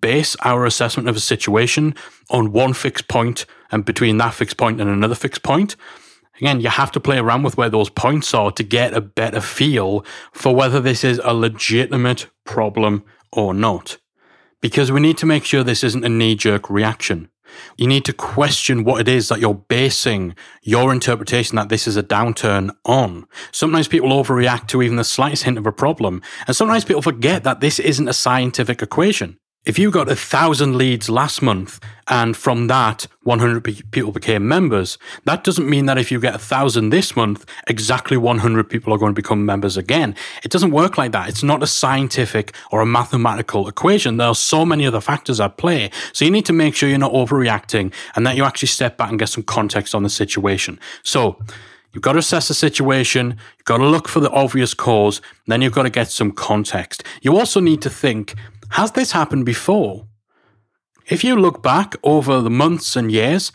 base 0.01 0.37
our 0.43 0.65
assessment 0.65 1.09
of 1.09 1.17
a 1.17 1.21
situation 1.21 1.95
on 2.31 2.53
one 2.53 2.73
fixed 2.73 3.09
point 3.09 3.47
and 3.71 3.85
between 3.85 4.19
that 4.19 4.35
fixed 4.35 4.57
point 4.57 4.81
and 4.81 4.89
another 4.89 5.15
fixed 5.15 5.43
point. 5.43 5.77
Again, 6.41 6.61
you 6.61 6.71
have 6.71 6.93
to 6.93 7.01
play 7.01 7.19
around 7.19 7.43
with 7.43 7.57
where 7.57 7.69
those 7.69 7.91
points 7.91 8.33
are 8.33 8.51
to 8.53 8.63
get 8.63 8.95
a 8.95 9.01
better 9.01 9.41
feel 9.41 10.05
for 10.33 10.55
whether 10.55 10.81
this 10.81 11.05
is 11.05 11.21
a 11.23 11.35
legitimate 11.35 12.29
problem 12.45 13.05
or 13.31 13.53
not. 13.53 13.99
Because 14.63 14.91
we 14.91 15.01
need 15.01 15.19
to 15.19 15.27
make 15.27 15.45
sure 15.45 15.63
this 15.63 15.85
isn't 15.85 16.05
a 16.05 16.09
knee 16.09 16.35
jerk 16.35 16.71
reaction. 16.71 17.29
You 17.77 17.89
need 17.89 18.05
to 18.05 18.13
question 18.13 18.85
what 18.85 19.01
it 19.01 19.09
is 19.09 19.29
that 19.29 19.41
you're 19.41 19.55
basing 19.55 20.37
your 20.63 20.93
interpretation 20.93 21.57
that 21.57 21.69
this 21.69 21.89
is 21.89 21.97
a 21.97 22.03
downturn 22.03 22.71
on. 22.85 23.27
Sometimes 23.51 23.89
people 23.89 24.11
overreact 24.11 24.69
to 24.69 24.83
even 24.83 24.97
the 24.97 25.05
slightest 25.05 25.43
hint 25.43 25.59
of 25.59 25.67
a 25.67 25.73
problem, 25.73 26.23
and 26.47 26.55
sometimes 26.55 26.85
people 26.85 27.03
forget 27.03 27.43
that 27.43 27.61
this 27.61 27.81
isn't 27.81 28.09
a 28.09 28.13
scientific 28.13 28.83
equation. 28.83 29.40
If 29.67 29.79
you 29.79 29.91
got 29.91 30.11
a 30.11 30.17
thousand 30.17 30.79
leads 30.79 31.11
last 31.11 31.43
month 31.43 31.81
and 32.09 32.35
from 32.35 32.69
that 32.69 33.07
100 33.25 33.63
people 33.91 34.11
became 34.11 34.49
members, 34.49 34.97
that 35.27 35.45
doesn't 35.45 35.69
mean 35.69 35.85
that 35.85 35.99
if 35.99 36.11
you 36.11 36.19
get 36.19 36.35
a 36.35 36.39
thousand 36.39 36.89
this 36.89 37.15
month, 37.15 37.45
exactly 37.67 38.17
100 38.17 38.71
people 38.71 38.95
are 38.95 38.97
going 38.97 39.13
to 39.13 39.23
become 39.23 39.45
members 39.45 39.77
again. 39.77 40.17
It 40.43 40.51
doesn't 40.51 40.71
work 40.71 40.97
like 40.97 41.13
that. 41.13 41.29
It's 41.29 41.43
not 41.43 41.63
a 41.63 41.67
scientific 41.67 42.55
or 42.71 42.81
a 42.81 42.87
mathematical 42.87 43.69
equation. 43.69 44.17
There 44.17 44.29
are 44.29 44.35
so 44.35 44.65
many 44.65 44.87
other 44.87 45.01
factors 45.03 45.41
at 45.41 45.59
play. 45.59 45.91
So 46.15 46.25
you 46.25 46.31
need 46.31 46.47
to 46.47 46.55
make 46.55 46.75
sure 46.75 46.89
you're 46.89 46.97
not 46.97 47.13
overreacting 47.13 47.93
and 48.17 48.27
that 48.27 48.37
you 48.37 48.45
actually 48.45 48.69
step 48.69 48.97
back 48.97 49.11
and 49.11 49.19
get 49.19 49.29
some 49.29 49.43
context 49.43 49.95
on 49.95 50.03
the 50.03 50.11
situation. 50.11 50.81
So, 51.03 51.39
You've 51.93 52.05
got 52.05 52.13
to 52.13 52.21
assess 52.21 52.47
the 52.47 52.55
situation. 52.55 53.37
You've 53.59 53.65
got 53.65 53.79
to 53.79 53.87
look 53.87 54.07
for 54.07 54.21
the 54.21 54.31
obvious 54.31 54.75
cause. 54.75 55.21
Then 55.49 55.61
you've 55.61 55.73
got 55.73 55.83
to 55.83 55.91
get 55.91 56.09
some 56.09 56.31
context. 56.31 57.03
You 57.21 57.37
also 57.37 57.59
need 57.59 57.83
to 57.83 57.91
think 57.91 58.37
has 58.71 58.93
this 58.93 59.13
happened 59.13 59.47
before? 59.47 60.07
If 61.09 61.25
you 61.25 61.37
look 61.37 61.63
back 61.63 61.97
over 62.03 62.41
the 62.41 62.51
months 62.51 62.97
and 62.97 63.11
years, 63.11 63.53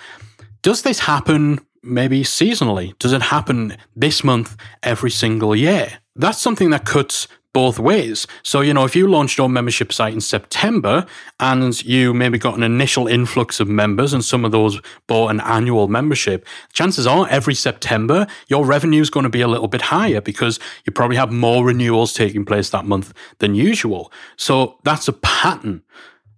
does 0.61 0.81
this 0.81 0.99
happen 0.99 1.59
maybe 1.81 2.23
seasonally? 2.23 2.97
Does 2.99 3.13
it 3.13 3.21
happen 3.21 3.77
this 3.95 4.23
month 4.23 4.57
every 4.83 5.11
single 5.11 5.55
year? 5.55 5.99
That's 6.15 6.41
something 6.41 6.69
that 6.71 6.85
cuts 6.85 7.27
both 7.55 7.79
ways. 7.79 8.27
So, 8.43 8.59
you 8.59 8.73
know, 8.73 8.83
if 8.83 8.97
you 8.97 9.07
launched 9.07 9.37
your 9.37 9.47
membership 9.47 9.93
site 9.93 10.13
in 10.13 10.19
September 10.19 11.05
and 11.39 11.81
you 11.85 12.13
maybe 12.13 12.37
got 12.37 12.57
an 12.57 12.63
initial 12.63 13.07
influx 13.07 13.61
of 13.61 13.69
members 13.69 14.11
and 14.11 14.25
some 14.25 14.43
of 14.43 14.51
those 14.51 14.81
bought 15.07 15.29
an 15.29 15.39
annual 15.39 15.87
membership, 15.87 16.45
chances 16.73 17.07
are 17.07 17.25
every 17.29 17.55
September 17.55 18.27
your 18.49 18.65
revenue 18.65 19.01
is 19.01 19.09
going 19.09 19.23
to 19.23 19.29
be 19.29 19.39
a 19.39 19.47
little 19.47 19.69
bit 19.69 19.83
higher 19.83 20.19
because 20.19 20.59
you 20.85 20.91
probably 20.91 21.15
have 21.15 21.31
more 21.31 21.63
renewals 21.63 22.11
taking 22.11 22.43
place 22.43 22.71
that 22.71 22.83
month 22.83 23.13
than 23.39 23.55
usual. 23.55 24.11
So 24.35 24.77
that's 24.83 25.07
a 25.07 25.13
pattern. 25.13 25.81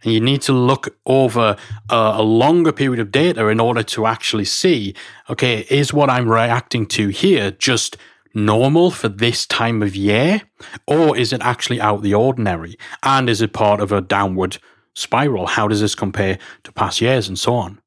And 0.03 0.13
you 0.13 0.21
need 0.21 0.43
to 0.43 0.53
look 0.53 0.99
over 1.07 1.57
a, 1.89 1.95
a, 1.95 2.21
longer 2.21 2.71
period 2.71 2.99
of 2.99 3.11
data 3.11 3.47
in 3.47 3.59
order 3.59 3.81
to 3.81 4.05
actually 4.05 4.45
see, 4.45 4.93
okay, 5.31 5.65
is 5.71 5.91
what 5.91 6.11
I'm 6.11 6.29
reacting 6.29 6.85
to 6.89 7.07
here 7.07 7.49
just 7.49 7.97
normal 8.37 8.91
for 8.91 9.09
this 9.09 9.45
time 9.45 9.81
of 9.81 9.95
year? 9.95 10.43
Or 10.85 11.17
is 11.17 11.33
it 11.33 11.41
actually 11.41 11.81
out 11.81 12.03
the 12.03 12.13
ordinary? 12.13 12.77
And 13.03 13.29
is 13.29 13.41
it 13.41 13.51
part 13.51 13.81
of 13.81 13.91
a 13.91 13.99
downward 13.99 14.59
spiral? 14.93 15.47
How 15.47 15.67
does 15.67 15.81
this 15.81 15.95
compare 15.95 16.37
to 16.63 16.71
past 16.71 17.01
years 17.01 17.27
and 17.27 17.37
so 17.37 17.55
on? 17.55 17.81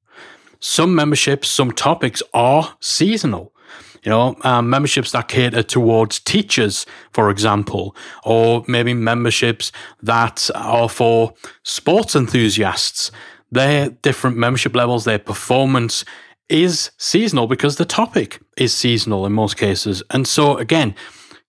Some 0.59 0.95
memberships, 0.95 1.49
some 1.49 1.73
topics 1.73 2.23
are 2.35 2.77
seasonal. 2.81 3.55
You 4.03 4.11
know, 4.11 4.37
um, 4.45 4.71
memberships 4.71 5.13
that 5.13 5.29
cater 5.29 5.63
towards 5.63 6.21
teachers, 6.21 6.87
for 7.13 7.31
example, 7.31 7.95
or 8.25 8.65
maybe 8.67 8.95
memberships 8.95 9.73
that 10.03 10.51
are 10.55 10.89
for 10.89 11.35
sports 11.65 12.17
enthusiasts. 12.17 13.11
Their 13.53 13.91
different 13.91 14.39
membership 14.39 14.75
levels, 14.75 15.05
their 15.05 15.19
performance 15.19 16.05
is 16.51 16.91
seasonal 16.99 17.47
because 17.47 17.77
the 17.77 17.85
topic 17.85 18.41
is 18.57 18.75
seasonal 18.75 19.25
in 19.25 19.33
most 19.33 19.57
cases. 19.57 20.03
And 20.11 20.27
so, 20.27 20.57
again, 20.57 20.95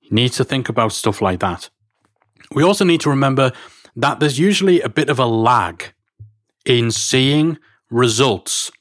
you 0.02 0.12
need 0.12 0.32
to 0.34 0.44
think 0.44 0.70
about 0.70 0.94
stuff 0.94 1.22
like 1.22 1.40
that. 1.40 1.70
We 2.54 2.64
also 2.64 2.86
need 2.86 3.02
to 3.02 3.10
remember 3.10 3.52
that 3.96 4.20
there's 4.20 4.40
usually 4.40 4.82
a 4.82 4.90
bit 4.90 5.10
of 5.10 5.20
a 5.20 5.26
lag 5.26 5.94
in 6.66 6.92
seeing 6.92 7.58
results 7.90 8.72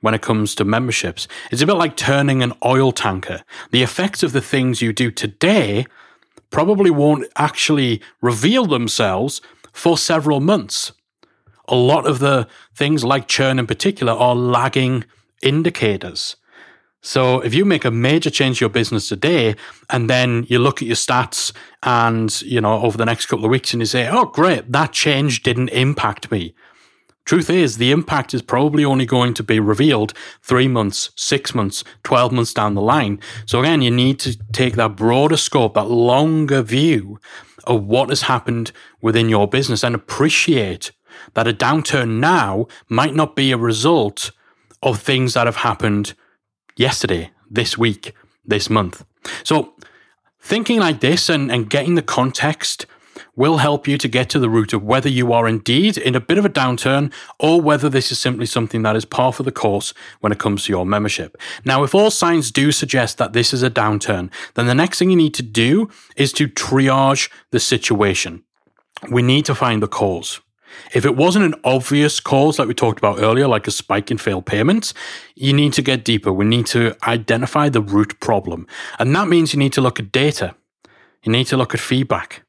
when 0.00 0.14
it 0.14 0.22
comes 0.22 0.54
to 0.54 0.64
memberships. 0.64 1.26
It's 1.50 1.62
a 1.62 1.66
bit 1.66 1.74
like 1.74 1.96
turning 1.96 2.42
an 2.42 2.52
oil 2.64 2.92
tanker. 2.92 3.42
The 3.70 3.82
effects 3.82 4.22
of 4.22 4.32
the 4.32 4.40
things 4.40 4.82
you 4.82 4.92
do 4.92 5.10
today 5.10 5.86
probably 6.50 6.90
won't 6.90 7.26
actually 7.36 8.00
reveal 8.20 8.66
themselves 8.66 9.40
for 9.72 9.98
several 9.98 10.40
months. 10.40 10.92
A 11.68 11.74
lot 11.74 12.06
of 12.06 12.18
the 12.18 12.48
things 12.74 13.04
like 13.04 13.28
churn 13.28 13.58
in 13.58 13.66
particular 13.66 14.12
are 14.12 14.34
lagging 14.34 15.04
indicators. 15.42 16.36
So 17.00 17.40
if 17.40 17.54
you 17.54 17.64
make 17.64 17.84
a 17.84 17.90
major 17.90 18.30
change 18.30 18.58
to 18.58 18.64
your 18.64 18.70
business 18.70 19.08
today 19.08 19.54
and 19.88 20.10
then 20.10 20.44
you 20.48 20.58
look 20.58 20.82
at 20.82 20.88
your 20.88 20.96
stats 20.96 21.52
and, 21.82 22.42
you 22.42 22.60
know, 22.60 22.82
over 22.82 22.98
the 22.98 23.04
next 23.04 23.26
couple 23.26 23.44
of 23.44 23.50
weeks 23.50 23.72
and 23.72 23.80
you 23.80 23.86
say, 23.86 24.08
oh, 24.08 24.26
great, 24.26 24.72
that 24.72 24.92
change 24.92 25.42
didn't 25.42 25.68
impact 25.68 26.30
me. 26.30 26.54
Truth 27.24 27.50
is, 27.50 27.76
the 27.76 27.92
impact 27.92 28.32
is 28.32 28.40
probably 28.40 28.84
only 28.84 29.04
going 29.04 29.34
to 29.34 29.42
be 29.42 29.60
revealed 29.60 30.14
three 30.42 30.66
months, 30.66 31.10
six 31.14 31.54
months, 31.54 31.84
12 32.02 32.32
months 32.32 32.54
down 32.54 32.74
the 32.74 32.80
line. 32.80 33.20
So 33.44 33.60
again, 33.60 33.82
you 33.82 33.90
need 33.90 34.18
to 34.20 34.36
take 34.52 34.76
that 34.76 34.96
broader 34.96 35.36
scope, 35.36 35.74
that 35.74 35.90
longer 35.90 36.62
view 36.62 37.20
of 37.64 37.84
what 37.84 38.08
has 38.08 38.22
happened 38.22 38.72
within 39.02 39.28
your 39.28 39.46
business 39.46 39.84
and 39.84 39.94
appreciate 39.94 40.90
that 41.34 41.46
a 41.46 41.52
downturn 41.52 42.18
now 42.18 42.66
might 42.88 43.14
not 43.14 43.36
be 43.36 43.52
a 43.52 43.58
result 43.58 44.30
of 44.82 45.00
things 45.00 45.34
that 45.34 45.46
have 45.46 45.56
happened 45.56 46.14
yesterday, 46.76 47.30
this 47.50 47.76
week, 47.76 48.14
this 48.44 48.70
month. 48.70 49.04
So, 49.44 49.74
thinking 50.40 50.80
like 50.80 51.00
this 51.00 51.28
and, 51.28 51.50
and 51.50 51.68
getting 51.68 51.94
the 51.94 52.02
context 52.02 52.86
will 53.36 53.58
help 53.58 53.86
you 53.86 53.96
to 53.96 54.08
get 54.08 54.28
to 54.30 54.38
the 54.38 54.50
root 54.50 54.72
of 54.72 54.82
whether 54.82 55.08
you 55.08 55.32
are 55.32 55.48
indeed 55.48 55.96
in 55.96 56.14
a 56.14 56.20
bit 56.20 56.38
of 56.38 56.44
a 56.44 56.50
downturn 56.50 57.12
or 57.38 57.60
whether 57.60 57.88
this 57.88 58.10
is 58.10 58.18
simply 58.18 58.46
something 58.46 58.82
that 58.82 58.96
is 58.96 59.04
par 59.04 59.32
for 59.32 59.44
the 59.44 59.52
course 59.52 59.94
when 60.20 60.32
it 60.32 60.38
comes 60.38 60.64
to 60.64 60.72
your 60.72 60.84
membership. 60.84 61.36
Now, 61.64 61.84
if 61.84 61.94
all 61.94 62.10
signs 62.10 62.50
do 62.50 62.72
suggest 62.72 63.18
that 63.18 63.32
this 63.32 63.52
is 63.52 63.62
a 63.62 63.70
downturn, 63.70 64.30
then 64.54 64.66
the 64.66 64.74
next 64.74 64.98
thing 64.98 65.10
you 65.10 65.16
need 65.16 65.34
to 65.34 65.42
do 65.42 65.88
is 66.16 66.32
to 66.34 66.48
triage 66.48 67.30
the 67.50 67.60
situation. 67.60 68.42
We 69.10 69.22
need 69.22 69.44
to 69.46 69.54
find 69.54 69.82
the 69.82 69.88
cause. 69.88 70.40
If 70.94 71.04
it 71.04 71.16
wasn't 71.16 71.44
an 71.44 71.54
obvious 71.64 72.20
cause, 72.20 72.58
like 72.58 72.68
we 72.68 72.74
talked 72.74 72.98
about 72.98 73.20
earlier, 73.20 73.46
like 73.46 73.66
a 73.66 73.70
spike 73.70 74.10
in 74.10 74.18
failed 74.18 74.46
payments, 74.46 74.94
you 75.34 75.52
need 75.52 75.72
to 75.74 75.82
get 75.82 76.04
deeper. 76.04 76.32
We 76.32 76.44
need 76.44 76.66
to 76.66 76.96
identify 77.06 77.68
the 77.68 77.82
root 77.82 78.18
problem. 78.20 78.66
And 78.98 79.14
that 79.14 79.28
means 79.28 79.52
you 79.52 79.58
need 79.58 79.72
to 79.74 79.80
look 79.80 80.00
at 80.00 80.12
data. 80.12 80.54
You 81.24 81.32
need 81.32 81.46
to 81.48 81.56
look 81.56 81.74
at 81.74 81.80
feedback. 81.80 82.44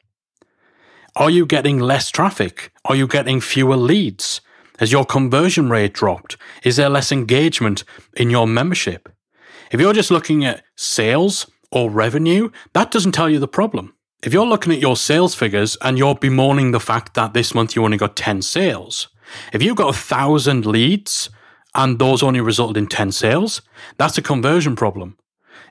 Are 1.16 1.30
you 1.30 1.46
getting 1.46 1.80
less 1.80 2.10
traffic? 2.10 2.72
Are 2.86 2.96
you 2.96 3.08
getting 3.08 3.42
fewer 3.42 3.76
leads? 3.76 4.42
Has 4.80 4.92
your 4.92 5.06
conversion 5.06 5.70
rate 5.70 5.94
dropped? 5.94 6.38
Is 6.64 6.78
there 6.78 6.90
less 6.90 7.12
engagement 7.12 7.84
in 8.16 8.30
your 8.30 8.48
membership? 8.48 9.10
If 9.72 9.82
you're 9.82 9.94
just 9.94 10.12
looking 10.12 10.46
at 10.46 10.64
sales 10.78 11.50
or 11.72 11.90
revenue, 11.90 12.50
that 12.74 12.90
doesn't 12.90 13.12
tell 13.12 13.30
you 13.30 13.40
the 13.40 13.48
problem 13.48 13.94
if 14.22 14.34
you're 14.34 14.46
looking 14.46 14.74
at 14.74 14.80
your 14.80 14.98
sales 14.98 15.34
figures 15.34 15.78
and 15.82 15.98
you're 15.98 16.16
bemoaning 16.16 16.72
the 16.72 16.80
fact 16.80 17.14
that 17.14 17.34
this 17.34 17.56
month 17.56 17.76
you 17.76 17.84
only 17.86 17.98
got 17.98 18.16
10 18.16 18.42
sales, 18.42 19.08
if 19.54 19.64
you've 19.64 19.78
got 19.78 19.96
a 19.96 19.98
thousand 19.98 20.66
leads 20.66 21.30
and 21.76 22.00
those 22.00 22.22
only 22.22 22.42
resulted 22.42 22.78
in 22.78 22.88
10 22.88 23.12
sales, 23.12 23.62
that's 23.98 24.18
a 24.18 24.22
conversion 24.22 24.76
problem. 24.76 25.18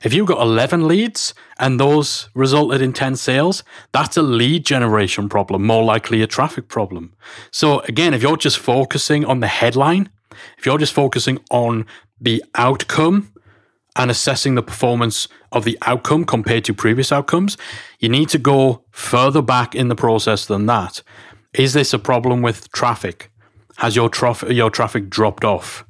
If 0.01 0.13
you've 0.13 0.27
got 0.27 0.41
11 0.41 0.87
leads 0.87 1.33
and 1.59 1.79
those 1.79 2.29
resulted 2.33 2.81
in 2.81 2.93
10 2.93 3.17
sales, 3.17 3.63
that's 3.91 4.15
a 4.17 4.21
lead 4.21 4.65
generation 4.65 5.27
problem, 5.27 5.65
more 5.65 5.83
likely 5.83 6.21
a 6.21 6.27
traffic 6.27 6.69
problem. 6.69 7.13
So 7.51 7.81
again, 7.81 8.13
if 8.13 8.21
you're 8.21 8.37
just 8.37 8.57
focusing 8.57 9.25
on 9.25 9.41
the 9.41 9.47
headline, 9.47 10.09
if 10.57 10.65
you're 10.65 10.77
just 10.77 10.93
focusing 10.93 11.39
on 11.51 11.85
the 12.19 12.43
outcome 12.55 13.33
and 13.99 14.09
assessing 14.09 14.55
the 14.55 14.63
performance 14.63 15.27
of 15.51 15.65
the 15.65 15.77
outcome 15.81 16.23
compared 16.23 16.63
to 16.63 16.73
previous 16.73 17.11
outcomes, 17.11 17.57
you 17.99 18.07
need 18.07 18.29
to 18.29 18.37
go 18.37 18.85
further 18.91 19.41
back 19.41 19.75
in 19.75 19.89
the 19.89 19.95
process 19.95 20.45
than 20.45 20.65
that. 20.67 21.03
Is 21.53 21.73
this 21.73 21.93
a 21.93 21.99
problem 21.99 22.41
with 22.41 22.71
traffic? 22.71 23.29
Has 23.77 23.97
your, 23.97 24.09
your 24.49 24.69
traffic 24.69 25.09
dropped 25.09 25.43
off? 25.43 25.83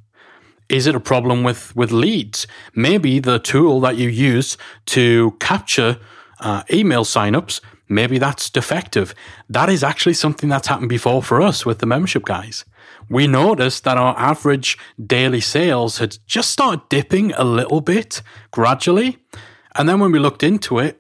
Is 0.69 0.87
it 0.87 0.95
a 0.95 0.99
problem 0.99 1.43
with, 1.43 1.75
with 1.75 1.91
leads? 1.91 2.47
Maybe 2.73 3.19
the 3.19 3.37
tool 3.37 3.79
that 3.81 3.97
you 3.97 4.09
use 4.09 4.57
to 4.87 5.37
capture 5.39 5.99
uh, 6.39 6.63
email 6.73 7.05
signups, 7.05 7.61
maybe 7.89 8.17
that's 8.17 8.49
defective. 8.49 9.13
That 9.49 9.69
is 9.69 9.83
actually 9.83 10.13
something 10.13 10.49
that's 10.49 10.67
happened 10.67 10.89
before 10.89 11.21
for 11.21 11.41
us 11.41 11.65
with 11.65 11.79
the 11.79 11.85
membership 11.85 12.23
guys 12.23 12.63
we 13.09 13.27
noticed 13.27 13.83
that 13.83 13.97
our 13.97 14.17
average 14.17 14.77
daily 15.03 15.41
sales 15.41 15.97
had 15.97 16.17
just 16.27 16.51
started 16.51 16.87
dipping 16.89 17.31
a 17.33 17.43
little 17.43 17.81
bit 17.81 18.21
gradually. 18.51 19.17
And 19.75 19.89
then 19.89 19.99
when 19.99 20.11
we 20.11 20.19
looked 20.19 20.43
into 20.43 20.79
it, 20.79 20.99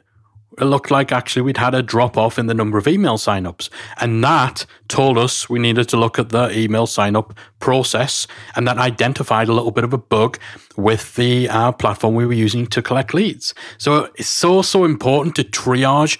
it 0.59 0.65
looked 0.65 0.91
like 0.91 1.11
actually 1.11 1.43
we'd 1.43 1.57
had 1.57 1.73
a 1.73 1.81
drop 1.81 2.17
off 2.17 2.37
in 2.37 2.47
the 2.47 2.53
number 2.53 2.77
of 2.77 2.87
email 2.87 3.17
signups. 3.17 3.69
And 3.97 4.21
that 4.23 4.65
told 4.89 5.17
us 5.17 5.49
we 5.49 5.57
needed 5.57 5.87
to 5.89 5.97
look 5.97 6.19
at 6.19 6.29
the 6.29 6.51
email 6.57 6.85
sign 6.85 7.15
up 7.15 7.33
process. 7.59 8.27
And 8.55 8.67
that 8.67 8.77
identified 8.77 9.47
a 9.47 9.53
little 9.53 9.71
bit 9.71 9.85
of 9.85 9.93
a 9.93 9.97
bug 9.97 10.37
with 10.75 11.15
the 11.15 11.47
uh, 11.47 11.71
platform 11.71 12.15
we 12.15 12.25
were 12.25 12.33
using 12.33 12.67
to 12.67 12.81
collect 12.81 13.13
leads. 13.13 13.53
So 13.77 14.09
it's 14.15 14.27
so, 14.27 14.61
so 14.61 14.83
important 14.83 15.35
to 15.37 15.43
triage 15.45 16.17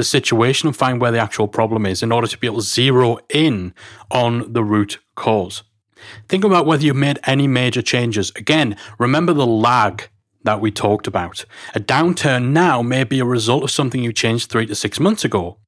the 0.00 0.04
situation 0.04 0.66
and 0.66 0.76
find 0.76 1.00
where 1.00 1.12
the 1.12 1.18
actual 1.18 1.46
problem 1.46 1.84
is 1.84 2.02
in 2.02 2.10
order 2.10 2.26
to 2.26 2.38
be 2.38 2.46
able 2.46 2.56
to 2.56 2.62
zero 2.62 3.18
in 3.28 3.74
on 4.10 4.52
the 4.52 4.64
root 4.64 4.98
cause. 5.14 5.62
Think 6.28 6.44
about 6.44 6.66
whether 6.66 6.82
you've 6.82 6.96
made 6.96 7.18
any 7.24 7.46
major 7.46 7.82
changes. 7.82 8.32
Again, 8.34 8.76
remember 8.98 9.32
the 9.32 9.46
lag 9.46 10.08
that 10.44 10.60
we 10.60 10.70
talked 10.70 11.06
about. 11.06 11.44
A 11.74 11.80
downturn 11.80 12.50
now 12.50 12.80
may 12.80 13.04
be 13.04 13.20
a 13.20 13.24
result 13.24 13.62
of 13.62 13.70
something 13.70 14.02
you 14.02 14.12
changed 14.12 14.50
three 14.50 14.66
to 14.66 14.74
six 14.74 14.98
months 14.98 15.24
ago. 15.24 15.58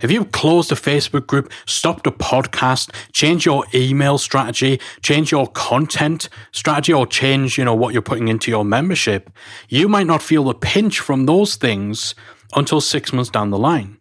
If 0.00 0.12
you've 0.12 0.30
closed 0.30 0.70
a 0.70 0.76
Facebook 0.76 1.26
group, 1.26 1.52
stopped 1.66 2.06
a 2.06 2.12
podcast, 2.12 2.94
changed 3.12 3.44
your 3.44 3.64
email 3.74 4.16
strategy, 4.16 4.80
changed 5.02 5.32
your 5.32 5.48
content 5.48 6.28
strategy, 6.52 6.92
or 6.92 7.06
changed, 7.06 7.58
you 7.58 7.64
know, 7.64 7.74
what 7.74 7.92
you're 7.92 8.00
putting 8.00 8.28
into 8.28 8.50
your 8.50 8.64
membership, 8.64 9.28
you 9.68 9.88
might 9.88 10.06
not 10.06 10.22
feel 10.22 10.44
the 10.44 10.54
pinch 10.54 11.00
from 11.00 11.26
those 11.26 11.56
things 11.56 12.14
until 12.54 12.80
six 12.80 13.12
months 13.12 13.30
down 13.30 13.50
the 13.50 13.58
line. 13.58 13.97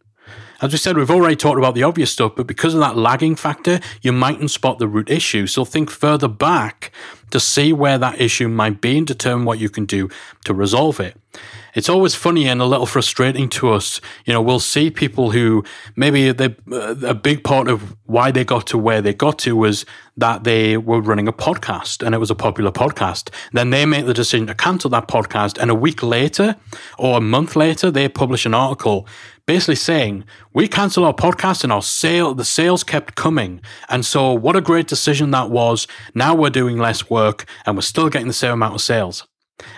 As 0.60 0.72
we 0.72 0.78
said, 0.80 0.98
we've 0.98 1.12
already 1.12 1.36
talked 1.36 1.60
about 1.60 1.76
the 1.76 1.84
obvious 1.84 2.12
stuff, 2.12 2.34
but 2.36 2.48
because 2.48 2.74
of 2.74 2.80
that 2.80 2.98
lagging 2.98 3.36
factor, 3.36 3.80
you 4.02 4.12
mightn't 4.12 4.50
spot 4.50 4.80
the 4.80 4.88
root 4.88 5.10
issue. 5.10 5.46
So 5.46 5.64
think 5.66 5.92
further 5.92 6.28
back 6.28 6.92
to 7.30 7.40
see 7.40 7.74
where 7.74 7.98
that 7.98 8.20
issue 8.20 8.48
might 8.48 8.82
be 8.82 8.98
and 8.98 9.06
determine 9.06 9.46
what 9.46 9.60
you 9.60 9.70
can 9.70 9.86
do 9.86 10.10
to 10.46 10.54
resolve 10.54 11.00
it. 11.00 11.16
It's 11.76 11.90
always 11.90 12.16
funny 12.16 12.48
and 12.48 12.60
a 12.60 12.66
little 12.66 12.88
frustrating 12.88 13.50
to 13.50 13.70
us. 13.70 14.02
You 14.26 14.34
know, 14.34 14.42
we'll 14.42 14.60
see 14.60 14.90
people 14.90 15.30
who 15.30 15.64
maybe 15.96 16.32
they, 16.32 16.56
a 16.72 17.14
big 17.14 17.44
part 17.44 17.68
of 17.68 17.96
why 18.06 18.32
they 18.32 18.44
got 18.44 18.66
to 18.68 18.80
where 18.80 19.00
they 19.00 19.14
got 19.14 19.38
to 19.40 19.56
was 19.56 19.86
that 20.16 20.44
they 20.44 20.78
were 20.78 21.02
running 21.02 21.28
a 21.28 21.34
podcast 21.34 22.04
and 22.04 22.16
it 22.16 22.18
was 22.18 22.32
a 22.32 22.36
popular 22.36 22.72
podcast. 22.72 23.30
Then 23.52 23.70
they 23.70 23.86
make 23.86 24.08
the 24.08 24.14
decision 24.16 24.48
to 24.48 24.56
cancel 24.56 24.90
that 24.90 25.08
podcast, 25.08 25.60
and 25.60 25.70
a 25.70 25.76
week 25.76 26.02
later 26.02 26.56
or 26.98 27.18
a 27.18 27.22
month 27.22 27.56
later, 27.56 27.92
they 27.92 28.10
publish 28.10 28.48
an 28.48 28.56
article 28.56 29.08
basically 29.48 29.76
saying 29.76 30.26
we 30.54 30.68
cancelled 30.68 31.06
our 31.06 31.14
podcast 31.14 31.64
and 31.64 31.74
our 31.74 31.82
sale 31.82 32.36
the 32.36 32.46
sales 32.46 32.84
kept 32.84 33.16
coming. 33.16 33.62
And 33.90 34.06
so 34.06 34.34
what 34.34 34.56
a 34.56 34.62
great 34.62 34.88
decision 34.88 35.32
that 35.32 35.50
was. 35.50 35.88
Now 36.14 36.36
we're 36.36 36.52
doing 36.52 36.78
less 36.78 37.10
work 37.10 37.46
and 37.66 37.76
we're 37.76 37.82
still 37.82 38.10
getting 38.10 38.28
the 38.28 38.34
same 38.34 38.52
amount 38.52 38.76
of 38.76 38.82
sales. 38.82 39.26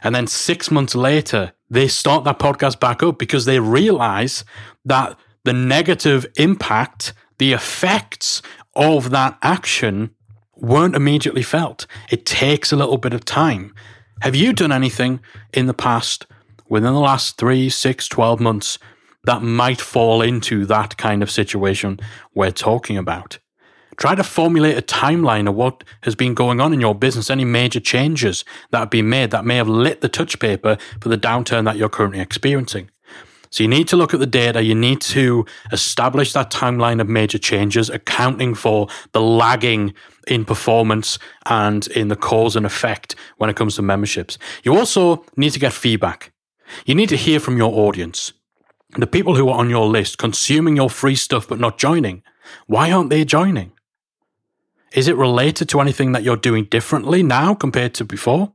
And 0.03 0.13
then 0.13 0.27
six 0.27 0.69
months 0.69 0.95
later, 0.95 1.53
they 1.69 1.87
start 1.87 2.25
that 2.25 2.39
podcast 2.39 2.79
back 2.79 3.01
up 3.01 3.17
because 3.17 3.45
they 3.45 3.59
realize 3.59 4.43
that 4.83 5.17
the 5.45 5.53
negative 5.53 6.25
impact, 6.35 7.13
the 7.37 7.53
effects 7.53 8.41
of 8.75 9.11
that 9.11 9.37
action 9.41 10.09
weren't 10.55 10.95
immediately 10.95 11.43
felt. 11.43 11.85
It 12.09 12.25
takes 12.25 12.73
a 12.73 12.75
little 12.75 12.97
bit 12.97 13.13
of 13.13 13.23
time. 13.23 13.73
Have 14.21 14.35
you 14.35 14.51
done 14.51 14.71
anything 14.71 15.21
in 15.53 15.67
the 15.67 15.73
past, 15.73 16.25
within 16.67 16.93
the 16.93 16.99
last 16.99 17.37
three, 17.37 17.69
six, 17.69 18.07
12 18.09 18.41
months, 18.41 18.77
that 19.23 19.41
might 19.41 19.81
fall 19.81 20.21
into 20.21 20.65
that 20.65 20.97
kind 20.97 21.21
of 21.21 21.31
situation 21.31 21.99
we're 22.33 22.51
talking 22.51 22.97
about? 22.97 23.39
Try 23.97 24.15
to 24.15 24.23
formulate 24.23 24.77
a 24.77 24.81
timeline 24.81 25.49
of 25.49 25.55
what 25.55 25.83
has 26.03 26.15
been 26.15 26.33
going 26.33 26.61
on 26.61 26.71
in 26.71 26.79
your 26.79 26.95
business, 26.95 27.29
any 27.29 27.43
major 27.43 27.81
changes 27.81 28.45
that 28.71 28.79
have 28.79 28.89
been 28.89 29.09
made 29.09 29.31
that 29.31 29.43
may 29.43 29.57
have 29.57 29.67
lit 29.67 29.99
the 29.99 30.07
touch 30.07 30.39
paper 30.39 30.77
for 31.01 31.09
the 31.09 31.17
downturn 31.17 31.65
that 31.65 31.75
you're 31.75 31.89
currently 31.89 32.21
experiencing. 32.21 32.89
So 33.51 33.63
you 33.63 33.67
need 33.67 33.87
to 33.89 33.97
look 33.97 34.13
at 34.13 34.19
the 34.19 34.27
data. 34.27 34.63
You 34.63 34.75
need 34.75 35.01
to 35.01 35.45
establish 35.71 36.33
that 36.33 36.51
timeline 36.51 37.01
of 37.01 37.09
major 37.09 37.39
changes, 37.39 37.89
accounting 37.89 38.53
for 38.53 38.87
the 39.11 39.21
lagging 39.21 39.93
in 40.27 40.45
performance 40.45 41.17
and 41.47 41.87
in 41.87 42.07
the 42.07 42.15
cause 42.15 42.55
and 42.55 42.65
effect 42.65 43.15
when 43.37 43.49
it 43.49 43.55
comes 43.55 43.75
to 43.75 43.81
memberships. 43.81 44.37
You 44.63 44.77
also 44.77 45.25
need 45.35 45.51
to 45.53 45.59
get 45.59 45.73
feedback. 45.73 46.31
You 46.85 46.93
need 46.93 47.09
to 47.09 47.17
hear 47.17 47.39
from 47.39 47.57
your 47.57 47.73
audience. 47.73 48.31
The 48.97 49.07
people 49.07 49.35
who 49.35 49.49
are 49.49 49.59
on 49.59 49.69
your 49.69 49.87
list 49.87 50.17
consuming 50.17 50.75
your 50.75 50.89
free 50.89 51.15
stuff 51.15 51.47
but 51.47 51.59
not 51.59 51.77
joining. 51.77 52.23
Why 52.65 52.91
aren't 52.91 53.11
they 53.11 53.23
joining? 53.23 53.71
Is 54.93 55.07
it 55.07 55.15
related 55.15 55.69
to 55.69 55.81
anything 55.81 56.13
that 56.13 56.23
you're 56.23 56.35
doing 56.35 56.65
differently 56.65 57.21
now 57.21 57.53
compared 57.53 57.93
to 57.95 58.05
before? 58.05 58.53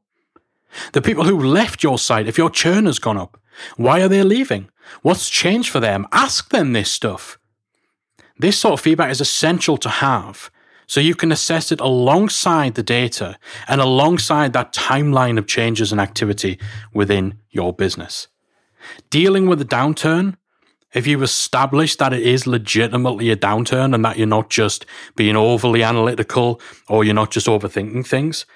The 0.93 1.03
people 1.03 1.25
who 1.25 1.39
left 1.39 1.85
your 1.85 1.99
site, 1.99 2.27
if 2.27 2.37
your 2.37 2.51
churn 2.51 2.87
has 2.87 2.99
gone 2.99 3.17
up, 3.17 3.41
why 3.77 4.03
are 4.03 4.09
they 4.09 4.25
leaving? 4.25 4.69
What's 5.03 5.31
changed 5.31 5.71
for 5.71 5.79
them? 5.79 6.07
Ask 6.11 6.51
them 6.51 6.73
this 6.73 6.91
stuff. 6.91 7.39
This 8.37 8.59
sort 8.59 8.75
of 8.75 8.81
feedback 8.81 9.13
is 9.13 9.21
essential 9.21 9.77
to 9.79 9.89
have 9.89 10.51
so 10.87 11.01
you 11.01 11.15
can 11.15 11.31
assess 11.31 11.71
it 11.71 11.81
alongside 11.81 12.75
the 12.75 12.83
data 12.83 13.39
and 13.69 13.81
alongside 13.81 14.53
that 14.53 14.75
timeline 14.75 15.39
of 15.39 15.47
changes 15.47 15.93
and 15.93 16.01
activity 16.01 16.59
within 16.93 17.39
your 17.51 17.73
business. 17.73 18.29
Dealing 19.11 19.47
with 19.47 19.61
a 19.61 19.65
downturn, 19.65 20.37
if 20.93 21.07
you've 21.07 21.23
established 21.23 21.99
that 21.99 22.13
it 22.13 22.23
is 22.23 22.47
legitimately 22.47 23.31
a 23.31 23.37
downturn 23.37 23.95
and 23.95 24.05
that 24.05 24.17
you're 24.17 24.27
not 24.27 24.49
just 24.49 24.87
being 25.17 25.37
overly 25.37 25.83
analytical 25.83 26.61
or 26.89 27.05
you're 27.05 27.15
not 27.15 27.33
just 27.33 27.49
overthinking 27.49 28.07
things, 28.07 28.47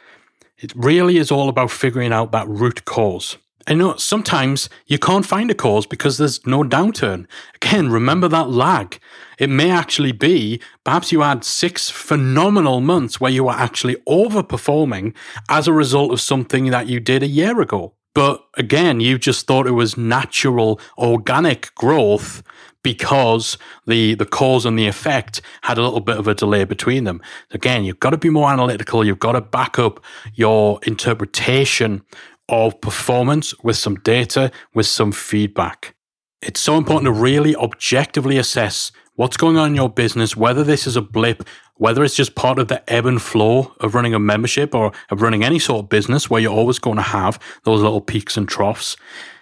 it 0.59 0.73
really 0.75 1.19
is 1.19 1.31
all 1.31 1.49
about 1.49 1.71
figuring 1.71 2.13
out 2.13 2.33
that 2.33 2.49
root 2.49 2.85
cause. 2.85 3.37
I 3.67 3.75
know 3.75 3.97
sometimes 3.97 4.71
you 4.87 4.99
can't 4.99 5.27
find 5.27 5.51
a 5.51 5.55
cause 5.55 5.85
because 5.85 6.17
there's 6.17 6.47
no 6.47 6.63
downturn. 6.63 7.27
Again, 7.57 7.91
remember 7.91 8.27
that 8.29 8.49
lag. 8.49 8.99
It 9.39 9.51
may 9.51 9.71
actually 9.71 10.13
be 10.13 10.63
perhaps 10.85 11.13
you 11.13 11.21
had 11.21 11.45
six 11.45 11.91
phenomenal 11.91 12.81
months 12.81 13.21
where 13.21 13.31
you 13.31 13.45
were 13.45 13.53
actually 13.53 13.97
overperforming 14.09 15.15
as 15.51 15.69
a 15.69 15.75
result 15.75 16.13
of 16.13 16.21
something 16.21 16.71
that 16.71 16.87
you 16.87 16.99
did 16.99 17.23
a 17.23 17.27
year 17.27 17.61
ago. 17.61 17.93
But 18.19 18.45
again, 18.57 18.99
you 18.99 19.17
just 19.17 19.47
thought 19.47 19.69
it 19.69 19.79
was 19.83 19.97
natural 19.97 20.81
organic 20.99 21.73
growth 21.77 22.43
because 22.83 23.57
the 23.87 24.17
the 24.17 24.27
cause 24.27 24.67
and 24.67 24.77
the 24.77 24.89
effect 24.89 25.41
had 25.63 25.79
a 25.79 25.83
little 25.83 26.01
bit 26.01 26.17
of 26.17 26.27
a 26.27 26.35
delay 26.35 26.65
between 26.65 27.05
them. 27.05 27.23
Again, 27.53 27.85
you've 27.85 28.01
got 28.01 28.11
to 28.11 28.19
be 28.19 28.29
more 28.29 28.51
analytical. 28.51 29.07
You've 29.07 29.21
got 29.21 29.35
to 29.35 29.41
back 29.41 29.79
up 29.79 30.05
your 30.35 30.81
interpretation 30.83 32.03
of 32.49 32.81
performance 32.81 33.55
with 33.63 33.77
some 33.77 33.95
data, 33.95 34.51
with 34.75 34.87
some 34.87 35.13
feedback. 35.13 35.95
It's 36.43 36.59
so 36.59 36.77
important 36.77 37.05
to 37.05 37.13
really 37.13 37.55
objectively 37.55 38.37
assess 38.37 38.91
what's 39.19 39.37
going 39.37 39.57
on 39.57 39.71
in 39.71 39.75
your 39.75 39.89
business, 39.89 40.37
whether 40.37 40.63
this 40.63 40.87
is 40.87 40.95
a 40.95 41.02
blip, 41.02 41.43
whether 41.75 42.04
it's 42.04 42.15
just 42.15 42.37
part 42.37 42.57
of 42.61 42.69
the 42.69 42.89
ebb 42.89 43.04
and 43.04 43.21
flow 43.21 43.75
of 43.81 43.97
running 43.97 44.15
a 44.15 44.19
membership 44.19 44.76
or 44.76 44.93
of 45.11 45.21
running 45.21 45.43
any 45.43 45.59
sort 45.59 45.83
of 45.83 45.89
business 45.89 46.31
where 46.31 46.41
you're 46.41 46.54
always 46.54 46.78
going 46.78 46.95
to 46.95 47.02
have 47.02 47.37
those 47.65 47.83
little 47.83 48.00
peaks 48.00 48.37
and 48.37 48.49
troughs. 48.49 48.97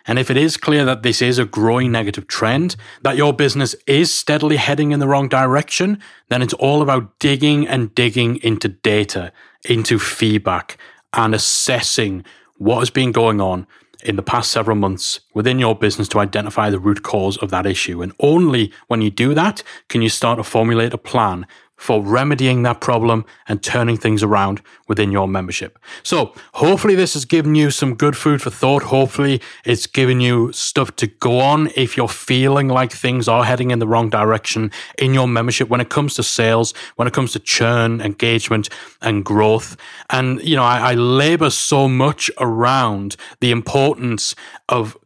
And 0.06 0.18
if 0.18 0.30
it 0.30 0.38
is 0.38 0.56
clear 0.56 0.86
that 0.86 1.02
this 1.02 1.20
is 1.20 1.38
a 1.38 1.44
growing 1.44 1.92
negative 1.92 2.26
trend, 2.26 2.76
that 3.02 3.18
your 3.18 3.34
business 3.34 3.74
is 3.86 4.10
steadily 4.10 4.56
heading 4.56 4.92
in 4.92 4.98
the 4.98 5.06
wrong 5.06 5.28
direction, 5.28 6.00
then 6.30 6.40
it's 6.40 6.54
all 6.54 6.80
about 6.80 7.18
digging 7.18 7.68
and 7.68 7.94
digging 7.94 8.36
into 8.36 8.68
data, 8.68 9.30
into 9.68 9.98
feedback, 9.98 10.78
and 11.12 11.34
assessing 11.34 12.24
what 12.56 12.78
has 12.78 12.88
been 12.88 13.12
going 13.12 13.42
on 13.42 13.66
in 14.06 14.16
the 14.16 14.22
past 14.22 14.52
several 14.52 14.76
months 14.76 15.20
within 15.34 15.58
your 15.58 15.74
business 15.74 16.08
to 16.08 16.20
identify 16.20 16.70
the 16.70 16.78
root 16.78 17.02
cause 17.02 17.36
of 17.38 17.50
that 17.50 17.66
issue. 17.66 18.02
And 18.02 18.12
only 18.20 18.72
when 18.86 19.02
you 19.02 19.10
do 19.10 19.34
that 19.34 19.62
can 19.88 20.00
you 20.00 20.08
start 20.08 20.38
to 20.38 20.44
formulate 20.44 20.94
a 20.94 20.98
plan 20.98 21.46
for 21.76 22.02
remedying 22.02 22.62
that 22.62 22.80
problem 22.80 23.24
and 23.48 23.62
turning 23.62 23.96
things 23.96 24.22
around 24.22 24.62
within 24.88 25.12
your 25.12 25.28
membership. 25.28 25.78
So, 26.02 26.34
hopefully, 26.54 26.94
this 26.94 27.14
has 27.14 27.24
given 27.24 27.54
you 27.54 27.70
some 27.70 27.94
good 27.94 28.16
food 28.16 28.40
for 28.40 28.50
thought. 28.50 28.84
Hopefully, 28.84 29.40
it's 29.64 29.86
given 29.86 30.20
you 30.20 30.52
stuff 30.52 30.96
to 30.96 31.06
go 31.06 31.38
on 31.40 31.70
if 31.76 31.96
you're 31.96 32.08
feeling 32.08 32.68
like 32.68 32.92
things 32.92 33.28
are 33.28 33.44
heading 33.44 33.70
in 33.70 33.78
the 33.78 33.86
wrong 33.86 34.08
direction 34.08 34.70
in 34.98 35.12
your 35.12 35.28
membership 35.28 35.68
when 35.68 35.80
it 35.80 35.90
comes 35.90 36.14
to 36.14 36.22
sales, 36.22 36.72
when 36.96 37.06
it 37.06 37.14
comes 37.14 37.32
to 37.32 37.38
churn, 37.38 38.00
engagement, 38.00 38.68
and 39.02 39.24
growth. 39.24 39.76
And, 40.10 40.42
you 40.42 40.56
know, 40.56 40.64
I, 40.64 40.92
I 40.92 40.94
labor 40.94 41.50
so 41.50 41.88
much 41.88 42.30
around 42.38 43.16
the 43.40 43.50
importance 43.50 44.34
of 44.68 44.96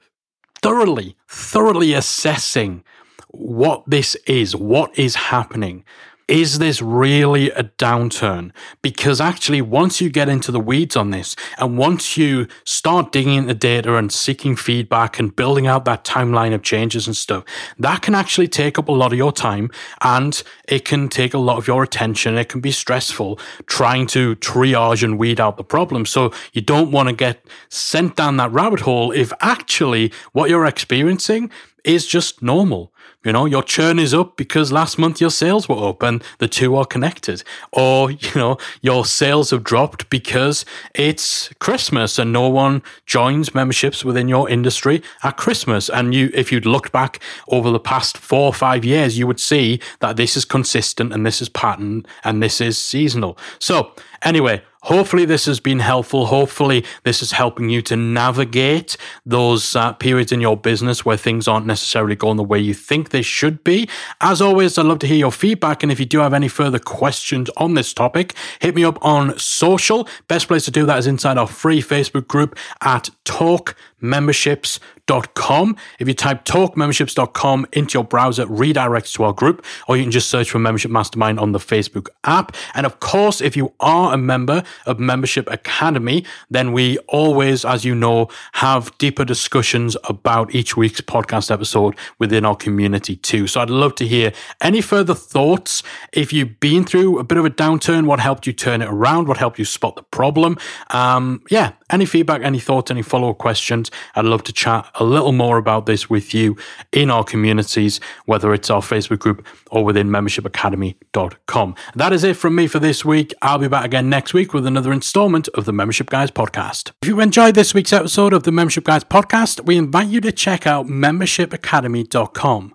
thoroughly, 0.62 1.16
thoroughly 1.26 1.94
assessing 1.94 2.85
what 3.28 3.83
this 3.87 4.14
is, 4.26 4.54
what 4.54 4.96
is 4.98 5.14
happening 5.14 5.85
is 6.30 6.60
this 6.60 6.80
really 6.80 7.50
a 7.50 7.64
downturn? 7.64 8.52
Because 8.82 9.20
actually, 9.20 9.60
once 9.60 10.00
you 10.00 10.08
get 10.08 10.28
into 10.28 10.52
the 10.52 10.60
weeds 10.60 10.94
on 10.94 11.10
this, 11.10 11.34
and 11.58 11.76
once 11.76 12.16
you 12.16 12.46
start 12.64 13.10
digging 13.10 13.34
into 13.34 13.52
data 13.52 13.96
and 13.96 14.12
seeking 14.12 14.54
feedback 14.54 15.18
and 15.18 15.34
building 15.34 15.66
out 15.66 15.84
that 15.86 16.04
timeline 16.04 16.54
of 16.54 16.62
changes 16.62 17.08
and 17.08 17.16
stuff, 17.16 17.44
that 17.78 18.02
can 18.02 18.14
actually 18.14 18.46
take 18.46 18.78
up 18.78 18.88
a 18.88 18.92
lot 18.92 19.12
of 19.12 19.18
your 19.18 19.32
time 19.32 19.70
and 20.02 20.44
it 20.68 20.84
can 20.84 21.08
take 21.08 21.34
a 21.34 21.38
lot 21.38 21.58
of 21.58 21.66
your 21.66 21.82
attention. 21.82 22.38
It 22.38 22.48
can 22.48 22.60
be 22.60 22.70
stressful 22.70 23.40
trying 23.66 24.06
to 24.08 24.36
triage 24.36 25.02
and 25.02 25.18
weed 25.18 25.40
out 25.40 25.56
the 25.56 25.64
problem. 25.64 26.06
So 26.06 26.32
you 26.52 26.62
don't 26.62 26.92
want 26.92 27.08
to 27.08 27.14
get 27.14 27.44
sent 27.70 28.14
down 28.14 28.36
that 28.36 28.52
rabbit 28.52 28.80
hole 28.80 29.10
if 29.10 29.32
actually 29.40 30.12
what 30.32 30.48
you're 30.48 30.66
experiencing 30.66 31.50
is 31.84 32.06
just 32.06 32.42
normal. 32.42 32.92
You 33.22 33.33
know, 33.33 33.44
your 33.44 33.62
churn 33.62 33.98
is 33.98 34.14
up 34.14 34.38
because 34.38 34.72
last 34.72 34.98
month 34.98 35.20
your 35.20 35.28
sales 35.28 35.68
were 35.68 35.88
up 35.90 36.02
and 36.02 36.24
the 36.38 36.48
two 36.48 36.74
are 36.76 36.87
connected. 36.87 37.42
Or, 37.70 38.11
you 38.11 38.30
know, 38.35 38.56
your 38.80 39.04
sales 39.04 39.50
have 39.50 39.62
dropped 39.62 40.09
because 40.09 40.64
it's 40.94 41.52
Christmas 41.59 42.18
and 42.18 42.33
no 42.33 42.48
one 42.48 42.83
joins 43.04 43.54
memberships 43.54 44.06
within 44.06 44.26
your 44.26 44.48
industry 44.48 45.02
at 45.22 45.37
Christmas. 45.37 45.90
And 45.90 46.14
you, 46.14 46.30
if 46.33 46.50
you'd 46.50 46.64
looked 46.64 46.92
back 46.92 47.20
over 47.48 47.70
the 47.70 47.78
past 47.78 48.16
four 48.16 48.46
or 48.46 48.54
five 48.54 48.87
years, 48.87 49.18
you 49.18 49.26
would 49.26 49.40
see 49.40 49.80
that 49.98 50.16
this 50.16 50.35
is 50.35 50.46
consistent 50.46 51.12
and 51.12 51.26
this 51.26 51.42
is 51.42 51.50
pattern 51.50 52.06
and 52.24 52.42
this 52.42 52.59
is 52.59 52.78
seasonal. 52.78 53.37
So 53.59 53.92
anyway, 54.22 54.62
Hopefully, 54.84 55.26
this 55.26 55.44
has 55.44 55.60
been 55.60 55.80
helpful. 55.80 56.26
Hopefully, 56.26 56.84
this 57.04 57.22
is 57.22 57.32
helping 57.32 57.68
you 57.68 57.82
to 57.82 57.96
navigate 57.96 58.96
those 59.26 59.76
uh, 59.76 59.92
periods 59.92 60.32
in 60.32 60.40
your 60.40 60.56
business 60.56 61.04
where 61.04 61.18
things 61.18 61.46
aren't 61.46 61.66
necessarily 61.66 62.16
going 62.16 62.38
the 62.38 62.44
way 62.44 62.58
you 62.58 62.72
think 62.72 63.10
they 63.10 63.20
should 63.20 63.62
be. 63.62 63.88
As 64.22 64.40
always, 64.40 64.78
I'd 64.78 64.86
love 64.86 64.98
to 65.00 65.06
hear 65.06 65.18
your 65.18 65.32
feedback. 65.32 65.82
And 65.82 65.92
if 65.92 66.00
you 66.00 66.06
do 66.06 66.20
have 66.20 66.32
any 66.32 66.48
further 66.48 66.78
questions 66.78 67.50
on 67.58 67.74
this 67.74 67.92
topic, 67.92 68.34
hit 68.60 68.74
me 68.74 68.82
up 68.82 68.98
on 69.02 69.38
social. 69.38 70.08
Best 70.28 70.48
place 70.48 70.64
to 70.64 70.70
do 70.70 70.86
that 70.86 70.98
is 70.98 71.06
inside 71.06 71.36
our 71.36 71.46
free 71.46 71.82
Facebook 71.82 72.26
group 72.26 72.58
at 72.80 73.10
Talk 73.24 73.76
Memberships 74.00 74.80
If 75.10 76.06
you 76.06 76.14
type 76.14 76.44
talkmemberships.com 76.44 77.66
into 77.72 77.94
your 77.98 78.04
browser, 78.04 78.46
redirects 78.46 79.12
to 79.14 79.24
our 79.24 79.32
group, 79.32 79.64
or 79.88 79.96
you 79.96 80.04
can 80.04 80.12
just 80.12 80.30
search 80.30 80.50
for 80.50 80.60
Membership 80.60 80.92
Mastermind 80.92 81.40
on 81.40 81.50
the 81.50 81.58
Facebook 81.58 82.08
app. 82.24 82.54
And 82.74 82.86
of 82.86 83.00
course, 83.00 83.40
if 83.40 83.56
you 83.56 83.72
are 83.80 84.14
a 84.14 84.16
member 84.16 84.62
of 84.86 85.00
Membership 85.00 85.50
Academy, 85.50 86.24
then 86.48 86.72
we 86.72 86.98
always, 87.08 87.64
as 87.64 87.84
you 87.84 87.94
know, 87.94 88.28
have 88.52 88.96
deeper 88.98 89.24
discussions 89.24 89.96
about 90.04 90.54
each 90.54 90.76
week's 90.76 91.00
podcast 91.00 91.50
episode 91.50 91.96
within 92.20 92.44
our 92.44 92.54
community 92.54 93.16
too. 93.16 93.48
So 93.48 93.60
I'd 93.60 93.70
love 93.70 93.96
to 93.96 94.06
hear 94.06 94.32
any 94.60 94.80
further 94.80 95.14
thoughts. 95.14 95.82
If 96.12 96.32
you've 96.32 96.60
been 96.60 96.84
through 96.84 97.18
a 97.18 97.24
bit 97.24 97.36
of 97.36 97.44
a 97.44 97.50
downturn, 97.50 98.06
what 98.06 98.20
helped 98.20 98.46
you 98.46 98.52
turn 98.52 98.80
it 98.80 98.88
around? 98.88 99.26
What 99.26 99.38
helped 99.38 99.58
you 99.58 99.64
spot 99.64 99.96
the 99.96 100.04
problem? 100.04 100.56
Um, 100.90 101.42
yeah, 101.50 101.72
Any 101.90 102.07
feedback, 102.07 102.42
any 102.42 102.59
thoughts, 102.59 102.90
any 102.90 103.03
follow 103.03 103.31
up 103.31 103.38
questions, 103.38 103.90
I'd 104.14 104.24
love 104.24 104.42
to 104.44 104.53
chat 104.53 104.90
a 104.94 105.05
little 105.05 105.33
more 105.33 105.59
about 105.59 105.87
this 105.87 106.09
with 106.09 106.33
you 106.33 106.57
in 106.92 107.11
our 107.11 107.24
communities, 107.24 108.00
whether 108.26 108.55
it's 108.55 108.70
our 108.70 108.81
Facebook 108.81 109.18
group 109.18 109.46
or 109.70 109.85
within 109.85 110.09
membershipacademy.com. 110.09 111.74
That 111.94 112.12
is 112.12 112.24
it 112.24 112.37
from 112.37 112.55
me 112.55 112.66
for 112.66 112.79
this 112.79 113.05
week. 113.05 113.35
I'll 113.42 113.59
be 113.59 113.68
back 113.68 113.85
again 113.85 114.09
next 114.09 114.33
week 114.35 114.55
with 114.55 114.66
another 114.66 114.92
installment 114.92 115.48
of 115.48 115.64
the 115.64 115.72
Membership 115.72 116.09
Guys 116.09 116.31
podcast. 116.31 116.92
If 117.03 117.09
you 117.09 117.20
enjoyed 117.20 117.55
this 117.55 117.74
week's 117.74 117.92
episode 117.92 118.33
of 118.33 118.44
the 118.44 118.53
Membership 118.53 118.85
Guys 118.85 119.05
podcast, 119.05 119.66
we 119.66 119.76
invite 119.76 120.09
you 120.09 120.20
to 120.20 120.33
check 120.33 120.66
out 120.66 120.87
membershipacademy.com. 120.87 122.74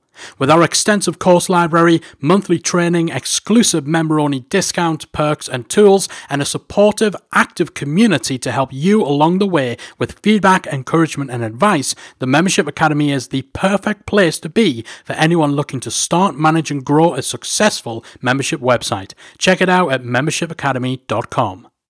With 0.37 0.49
our 0.49 0.63
extensive 0.63 1.19
course 1.19 1.49
library, 1.49 2.01
monthly 2.19 2.59
training, 2.59 3.09
exclusive 3.09 3.87
member 3.87 4.19
only 4.19 4.41
discounts, 4.41 5.05
perks, 5.05 5.47
and 5.47 5.69
tools, 5.69 6.07
and 6.29 6.41
a 6.41 6.45
supportive, 6.45 7.15
active 7.33 7.73
community 7.73 8.37
to 8.39 8.51
help 8.51 8.71
you 8.71 9.03
along 9.03 9.39
the 9.39 9.47
way 9.47 9.77
with 9.97 10.19
feedback, 10.19 10.67
encouragement, 10.67 11.31
and 11.31 11.43
advice, 11.43 11.95
the 12.19 12.27
Membership 12.27 12.67
Academy 12.67 13.11
is 13.11 13.29
the 13.29 13.43
perfect 13.53 14.05
place 14.05 14.39
to 14.39 14.49
be 14.49 14.83
for 15.03 15.13
anyone 15.13 15.53
looking 15.53 15.79
to 15.81 15.91
start, 15.91 16.35
manage, 16.37 16.71
and 16.71 16.85
grow 16.85 17.13
a 17.13 17.21
successful 17.21 18.03
membership 18.21 18.61
website. 18.61 19.13
Check 19.37 19.61
it 19.61 19.69
out 19.69 19.91
at 19.91 20.03
membershipacademy.com. 20.03 21.70